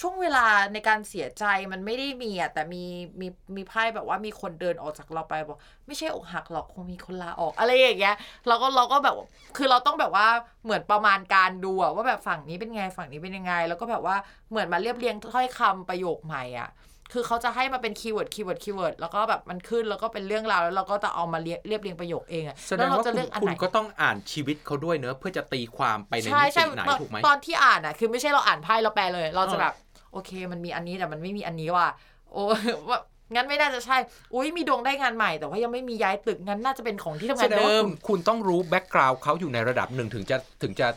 [0.02, 2.84] ช่วงเวลาในการเสียใจมันไม่ได้มีอะแต่มี
[3.22, 5.58] มีมีไพ่แบบว่ามีคนเดินออกจากเราไปบอก
[5.88, 8.16] ไม่ใช่อกหักหรอกคงมีคนลาออก อะไรอย่างเงี้ย
[8.48, 9.16] เราก็เราก็แบบ
[9.58, 10.28] คือเราต้องแบบว่า
[10.64, 14.16] เหมือนประมาณการดูอะว่าแบบฝั่งนี้เป็นไงฝั่งนี้เป็นยังไง แล้วก็แบบว่า
[14.50, 16.70] เหมือนมาเรียบเรียงถ้อยคำประโยคใหม่อะ
[17.14, 29.74] คือเขาจะให้มาเป็น keyword keyword keyword แล้วก็แบบมันขึ้นแล้วก็เป็นเรื่องราวแล้วเราก็จะเอามาเรียบเรียบเรียงประโยคเองอะแสดแล้วงเราว่าจะคุเลืณอกอันคุณไหนกแสดงว่าคุณคุณก็ต้องอ่านชีวิตเขาด้วยเนอะเพื่อจะตีความไปในใช่มิใช่ติไหนตอนถูกไหมตอนใช่ใช่ตอนตอนที่อ่านอะคือไม่ใช่เราอ่านไพ่เราแปลเลย เราจะเออแบบ
[30.12, 31.88] โอเค มันมีอันนี้แต่มันไม่มีอันนี้ว่ะ
[32.32, 32.44] โอ้
[32.90, 33.00] ว่า
[33.34, 33.98] งั้นไม่น่าจะใช่
[34.34, 40.88] อุ้ยมีดวงได้งานใหม่ แต่ว่ายังไม่มีย้ายตึกงั้นน่าจะเป็นของที่ทำแสงานดงว่าเดิมคุณแสดงว่าคุณคุณต้องรู้ background เขาอยู่ในระดับหนึ่งถึงจะถึงจะ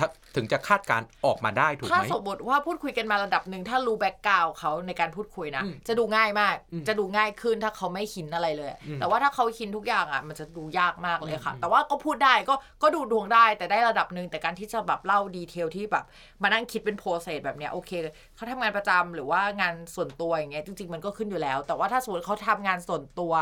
[0.00, 16.04] ถ้าถึงจะคาดการณ์ออกมาได้ถูกถ้าไหมสมมตถ้าสมมติว่าพูดคุยกันมาระดับหนึ่งถ้ารู้ background เขาในการพูดคุยนะอืมจะดูง่ายมากอืมจะดูง่ายขึ้นถ้าเขาไม่ keep อะไรเลยอืมแต่ว่าถ้าเขา keep ทุกอย่างอะมันจะดูยากมากเลยค่ะอืมแต่ว่าก็พูดได้ก็ก็ดูดวงได้แต่ได้ระดับหนึ่งแต่การที่จะแบบเล่า detail ที่แบบ
[16.42, 17.90] มานั่งคิดเป็น process แบบเนี้ยโอเค
[18.36, 23.32] เขาทำงานประจำหรือว่างานส่วนตัวอย่างเงี้ยจริง ๆ มันก็ขึ้นอยู่แล้ว แต่ว่าถ้าสมมติเขาทำงานส่วนตัว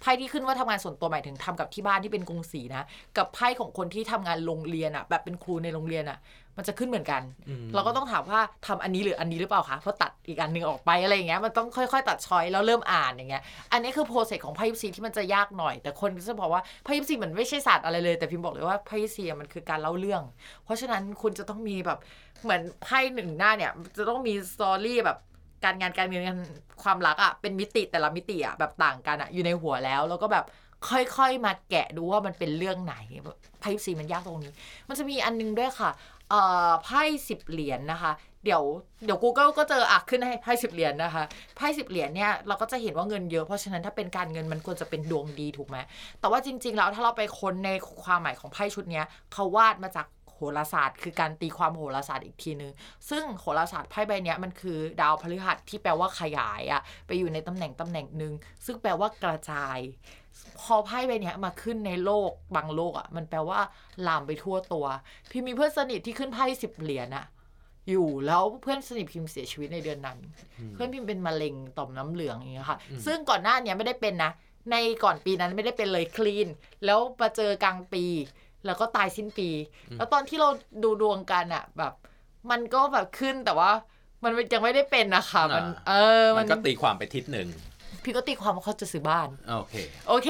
[0.00, 2.82] ไพ่ที่ขึ้นว่าทำงานส่วนตัวหมายถึงทำกับที่บ้านที่เป็นกรุงศรีนะ
[3.16, 6.18] กับไพ่ของคนที่ทำงานโรงเรียนอะแบบเป็นครูในโรงเรียนอะ
[6.56, 13.42] มันจะขึ้นเหมือนกันอืมเราก็ต้องถามว่าทำอันนี้หรืออันนี้หรือเปล่าคะเพราะตัดอีกอันหนึงออกไปอะไรอย่างเงี้ยมันต้องค่อยๆ ตัด choice แล้วเริ่มอ่านอย่างเงี้ย
[13.72, 20.22] อันนี้คือ process ของไพ่ยิปซีที่มันจะยากหน่อย แต่คนก็จะบอกว่าไพ่ยิปซีมันไม่ใช่ศาสตร์อะไรเลยแต่พิมพ์บอกเลยว่าไพ่ยิปซีอะมันคือการเล่าเรื่อง
[20.64, 21.98] เพราะฉะนั้นคุณจะต้องมีแบบ
[22.42, 25.18] เหมือนไพ่หนึ่งหน้าเนี่ยจะต้องมีสตอรี่แบบ
[25.64, 26.22] การงานการเงิน
[26.82, 30.44] ความรักอะเป็นมิติแต่ละมิติอะแบบต่างกันอะอยู่ในหัวแล้วแล้วก็แบบ
[30.90, 32.96] ค่อยๆ มาแกะดูว่ามันเป็นเรื่องไหน
[33.60, 34.52] ไพ่สีมันยากตรงนี้
[34.88, 35.90] มันจะมีอันนึงด้วยค่ะ
[36.84, 38.12] ไพ่สิบเหรียญนะคะ
[38.44, 38.62] เดี๋ยว
[39.04, 41.24] เดี๋ยว Google ก็เจออะขึ้นให้ไพ่สิบเหรียญนะคะ
[41.56, 45.76] ไพ่สิบเหรียญเนี่ยเราก็จะเห็นว่าเงินเยอะเพราะฉะนั้นถ้าเป็นการเงินมันควรจะเป็นดวงดีถูกไหม
[46.20, 47.70] แต่ว่าจริง ๆ แล้วถ้าเราไปค้นใน
[48.02, 49.02] ความหมายของไพ่ชุดนี้
[49.32, 52.72] เขาวาดมาจากโหราศาสตร์ คือการตีความโหราศาสตร์อีกทีนึง
[53.10, 58.32] ซึ่งโหราศาสตร์ไพ่ใบนี้มันคือดาวพฤหัสที่แปลว่าขยายอะไปอยู่ในตำแหน่งตำแหน่งหนึ่ง
[58.66, 59.78] ซึ่งแปลว่ากระจาย
[60.60, 63.60] พอไพ่ใบเนี้ยมาขึ้นในโลกบางโลกอะมันแปลว่า
[64.06, 64.86] ลามไปทั่วตัว
[65.30, 67.26] พี่มีเพื่อนสนิทที่ขึ้นไพ่สิบเหรียญอะ
[67.90, 70.18] อยู่แล้วเพื่อนสนิทพิมพ์เสียชีวิตในเดือนนั้น
[70.74, 74.32] เพื่อนพิมพ์เป็นมะเร็งต่อมน้ำเหลืองอย่างเงี้ยค่ะ ซึ่งก่อนหน้าเนี้ยไม่ได้เป็นนะ
[74.70, 76.48] ในก่อนปีนั้นไม่ได้เป็นเลยคลีน
[76.84, 78.04] แล้วมาเจอกลางปี
[78.66, 79.48] แล้วก็ตายสิ้นปี
[79.96, 80.48] แล้วตอนที่เรา
[80.82, 81.92] ดูดวงกันอะแบบ
[82.50, 83.70] มันก็แบบขึ้นแต่ว่า
[84.22, 87.48] มันยังไม่ได้เป็นนะคะมันอ่าเออ มัมันนก็ตีความไปทิศหนึ่ง
[88.04, 89.74] พี่ก็ตีความว่าเขาจะซื้อบ้าน โอเค
[90.08, 90.28] โอเค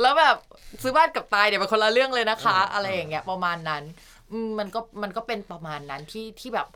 [0.00, 0.36] แล้วแบบ
[0.82, 3.82] ซื้อบ้านกับตายเนี่ยเป็นคนละเรื่องเลยนะคะอ่าอะไรอย่างเงี้ยประมาณนั้น
[4.32, 6.68] อืมมันก็มันก็เป็นประมาณนั้นที่ที่แบบ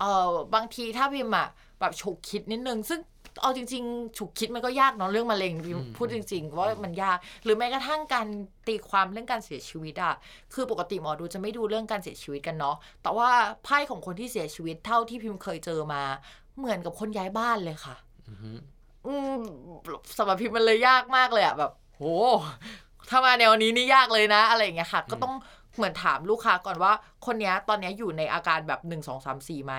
[0.00, 1.48] เออบางทีถ้าพิมพ์อะ
[1.80, 3.00] แบบฉุกคิดนิดนึง ซึ่ง
[3.42, 8.26] เอาจริงๆฉุกคิดมันก็ยากเนาะเรื่องมะเร็งพิมพ์พูดจริงๆว่ามันยาก หรือแม้กระทั่งการ
[8.68, 10.14] ตีความเรื่องการเสียชีวิตอะ
[10.54, 13.28] คือปกติหมอดูจะไม่ดูเรื่องการเสียชีวิตกันเนาะแต่ว่า
[13.64, 16.02] ไพ่ของคนที่เสียชีวิตเท่าที่พิมพ์เคยเจอมา
[16.58, 17.96] เหมือนกับคนย้ายบ้านเลยค่ะ
[18.28, 18.60] อือฮึอืม
[20.18, 22.02] สำหรับพิมพ์มันเลยยากมากเลยอะแบบ โห
[23.08, 25.34] ถ้ามาแนวนี้นี่ยากเลยนะ อะไรอย่างเงี้ยค่ะ ก็ต้อง
[25.76, 26.92] เหมือนถามลูกค้าก่อนว่า
[27.26, 29.74] คนเนี้ยตอนเนี้ยอยู่ในอาการแบบหนึ่งสองสามสี่ไหม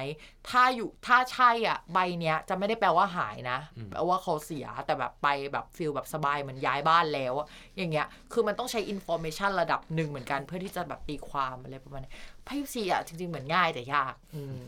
[0.50, 3.58] ถ้าอยู่ถ้าใช่อะ ใบเนี้ยจะไม่ได้แปลว่าหายนะ
[3.92, 7.48] แปลว่าเขาเสียแต่แบบไปแบบ feel แบบสบายเหมือนย้ายบ้านแล้วอะ
[7.78, 12.12] อย่างเงี้ย คือมันต้องใช้ information ระดับหนึ่งเหมือนกันเพื่อที่จะแบบตีความอะไรประมาณนี้
[12.46, 14.60] ไพ่ยิปซีอะจริงๆเหมือนง่ายแต่ยากอืม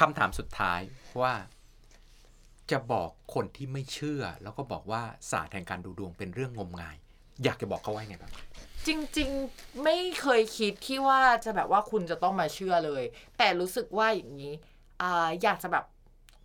[0.00, 0.80] คำถามสุดท้าย
[1.20, 1.32] ว่า
[2.70, 6.96] จะบอกคนที่ไม่เชื่อ แล้วก็บอกว่าศาสตร์แห่งการดูดวงเป็นเรื่องงมงาย
[7.44, 8.32] อยากจะบอกเขาว่าไงบ้าง
[8.86, 8.88] จ
[9.18, 13.02] ริงๆไม่เคยคิดที่ว่าจะแบบว่าคุณจะต้องมาเชื่อเลย
[13.38, 14.52] แต่รู้สึกว่าอย่างนี้
[15.02, 15.04] อ
[15.42, 15.84] อยากจะแบบ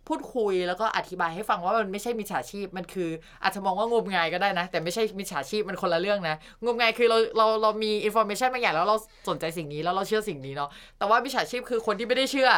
[0.08, 3.10] พูดคุยแล้วก็อธิบายให้ฟังว่ามันไม่ใช่มิจฉาชีพมันคือ
[3.42, 8.96] อาจจะมองว่างมงายก็ได้นะ แต่ไม่ใช่มิจฉาชีพมันคนละเรื่องนะงมงายคือเราเราเรามี information บางอย่างแล้วเรา
[9.28, 12.50] สนใจสิ่งนี้แล้วเราเชื่อสิ่งนี้เนาะแต่ว่ามิจฉาชีพคือคนที่ไม่ได้เชื่อ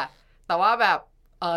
[0.46, 0.98] แต่ว่าแบบ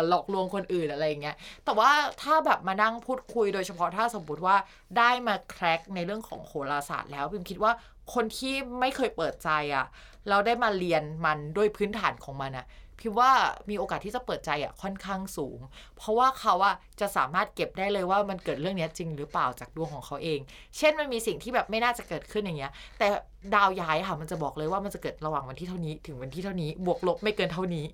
[0.08, 1.90] หลอกลวงคนอื่นอะไรอย่างเงี้ย แต่ว่า
[2.22, 4.56] ถ้าแบบมานั่งพูดคุยโดยเฉพาะถ้าสมมติว่า
[4.98, 7.72] ได้มาแคร็กในเรื่องของโหราศาสตร์แล้วพิมคิดว่า
[8.14, 9.86] คนที่ไม่เคยเปิดใจอะ่ะ
[10.28, 12.66] เราได้มาเรียนมันด้วยพื้นฐานของมันอะ่ะ
[13.00, 13.30] พิมว่า
[13.70, 15.58] มีโอกาสที่จะเปิดใจอะ่ะค่อนข้างสูง
[15.96, 20.38] เพราะว่าเขาอะจะสามารถเก็บได้เลยว่ามันเกิดเรื่องนี้จริงหรือเปล่าจากดวงของเขาเอง
[20.76, 23.06] เช่นมันมีสิ่งที่แบบไม่น่าจะเกิดขึ้นอย่างเงี้ย แต่
[23.54, 27.84] ดาวย้ายค่ะมันจะบอกเลยว่ามันจะเกิดระหว่างวันที่เท่านี้ถึงวันที่เท่านี้ บวกลบไม่เกินเท่านี้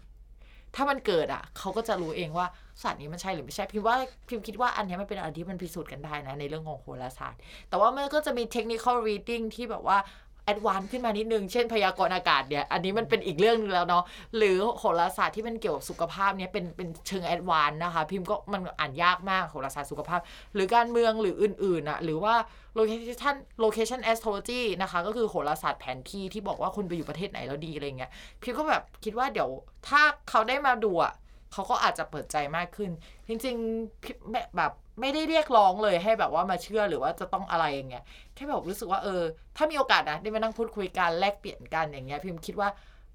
[0.76, 2.46] ถ้ามันเกิดอะเขาก็จะรู้เองว่า
[2.82, 3.96] ศาสตร์นี้มันใช่หรือไม่ใช่พิมว่า
[4.28, 9.98] พิมคิดว่าอันนี้มันเป็นอะไรที่มันพิสูจน์กันได้นะในเรื่องของโหราศาสตร์ แต่ว่ามันก็จะมี technical reading ที่แบบว่า
[10.45, 14.05] แอดวานขึ้นมานิดนึง เช่นพยากรณ์อากาศเนี่ย อันนี้มันเป็นอีกเรื่องนึงแล้วเนาะ
[14.36, 20.20] หรือโหราศาสตร์ที่มันเกี่ยวกับสุขภาพเนี่ยเป็นเป็นเชิงแอดวานนะคะ พิมพ์ก็มันอ่านยากมากโหราศาสตร์สุขภาพ
[20.55, 22.34] หรือการเมืองหรืออื่นๆอะหรือว่า
[22.78, 28.11] location location astrology นะคะ ก็คือโหราศาสตร์แผนที่ที่บอกว่าคุณไปอยู่ประเทศไหนแล้วดีอะไรเงี้ย
[28.43, 29.49] พิมก็แบบคิดว่าเดี๋ยว
[29.88, 31.12] ถ้าเขาได้มาดูอะ
[31.53, 32.90] เขาก็อาจจะเปิดใจมากขึ้น
[33.28, 39.22] จริงๆแบบไม่ได้เรียกร้องเลยให้แบบว่ามาเชื่อหรือว่าจะต้องอะไรอย่างเงี้ยแค่แบบรู้สึกว่าเออ
[39.57, 42.68] ถ้ามีโอกาสนะได้มานั่งพูดคุยกันแลกเปลี่ยนกันอย่างเงี้ยพิมคิดว่า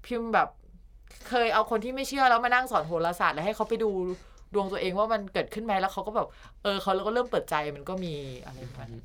[0.06, 0.48] พิมแบบ
[1.28, 3.90] เคยเอาคนที่ไม่เชื่อแล้วมานั่งสอนโหราศาสตร์แล้วให้เขาไปดู
[4.54, 6.28] ดวงตัวเองว่ามันเกิดขึ้นไหมแล้วเขาก็แบบ
[6.62, 8.14] เออเขาแล้วก็เริ่มเปิดใจมันก็มี
[8.44, 9.00] อะไรประมาณนั้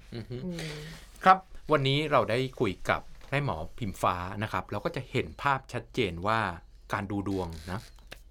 [1.23, 1.38] ครับ
[1.71, 6.39] วันนี้เราได้คุยกับแม่หมอพิมฟ้านะครับ เราก็จะเห็นภาพชัดเจนว่า
[6.93, 7.79] การดูดวงนะ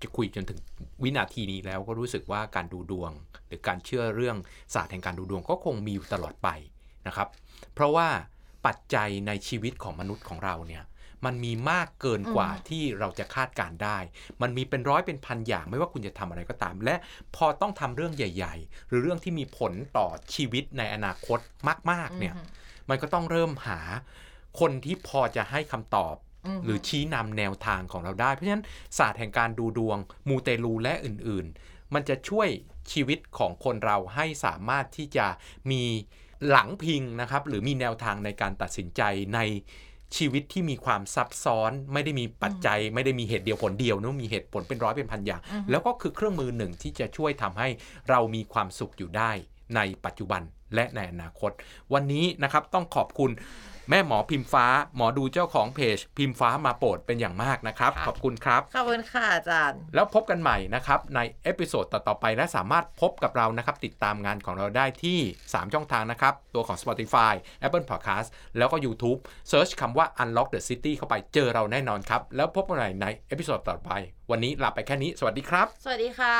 [0.04, 0.58] จะคุยจนถึง
[1.02, 3.12] วินาทีนี้แล้วก็รู้สึกว่าการดูดวง
[3.46, 4.36] หรือการเชื่อเรื่อง
[4.74, 6.48] ศาสตร์แห่งการดูดวงก็คงมีอยู่ตลอดไป
[7.06, 7.28] นะครับ
[7.74, 8.08] เพราะว่า
[8.66, 10.84] ปัจจัยในชีวิตของมนุษย์ของเราเนี่ย
[11.24, 13.98] มันมีมากเกินกว่าที่เราจะคาดการได้
[14.42, 16.94] มันมีเป็นร้อยเป็นพันอย่างไม่ว่าคุณจะทำอะไรก็ตาม และ
[17.36, 21.38] พอต้องทำเรื่องใหญ่ ๆ หรือเรื่องที่มีผลต่อชีวิตในอนาคต
[21.90, 22.34] มาก ๆ เนี่ย
[22.88, 23.80] มันก็ต้องเริ่มหา
[24.60, 26.14] คนที่พอจะให้คำตอบ
[26.64, 28.64] หรือชี้นำแนวทางของเราได้ เพราะฉะนั้น
[28.98, 32.48] ศาสตร์แห่งการดูดวง มูเตลูและอื่นๆ มันจะช่วย
[32.92, 35.26] ชีวิตของคนเราให้สามารถที่จะ
[35.70, 35.82] มี
[36.48, 39.02] หลังพิงนะครับ หรือมีแนวทางในการตัดสินใจ
[39.34, 39.40] ใน
[40.16, 47.68] ชีวิตที่มีความซับซ้อนไม่ได้มีปัจจัย ไม่ได้มีเหตุเดียวผลเดียวเนอะมีเหตุผลเป็นร้อยเป็นพันอย่างอือฮึแล้วก็คือเครื่องมือหนึ่งที่จะช่วยทำให้
[48.10, 49.30] เรามีความสุขอยู่ได้
[49.76, 50.42] ในปัจจุบัน
[50.74, 51.50] และในอนาคต
[51.92, 53.30] วันนี้นะครับต้องขอบคุณ
[53.90, 54.66] แม่หมอพิมฟ้า
[54.96, 67.32] หมอดูเจ้าของเพจ พิมฟ้ามาโปรดเป็นอย่างมากนะครับ ขอบคุณครับ ขอบคุณค่ะอาจารย์ แล้วพบกันใหม่นะครับ ใน episode ต่อๆไปและสามารถพบกับเรานะครับ ติดตามงานของเราได้ที่ 3 ช่องทางนะครับ ตัวของ Spotify
[67.66, 68.28] Apple Podcast
[68.58, 69.18] แล้วก็ YouTube
[69.50, 73.90] Search คำว่า Unlock the City เข้าไปเจอเราแน่นอนครับ แล้วพบกันใหม่ใน episode ต่อไป
[74.30, 76.38] วันนี้ลาไปแค่นี้ สวัสดีครับ สวัสดีค่ะ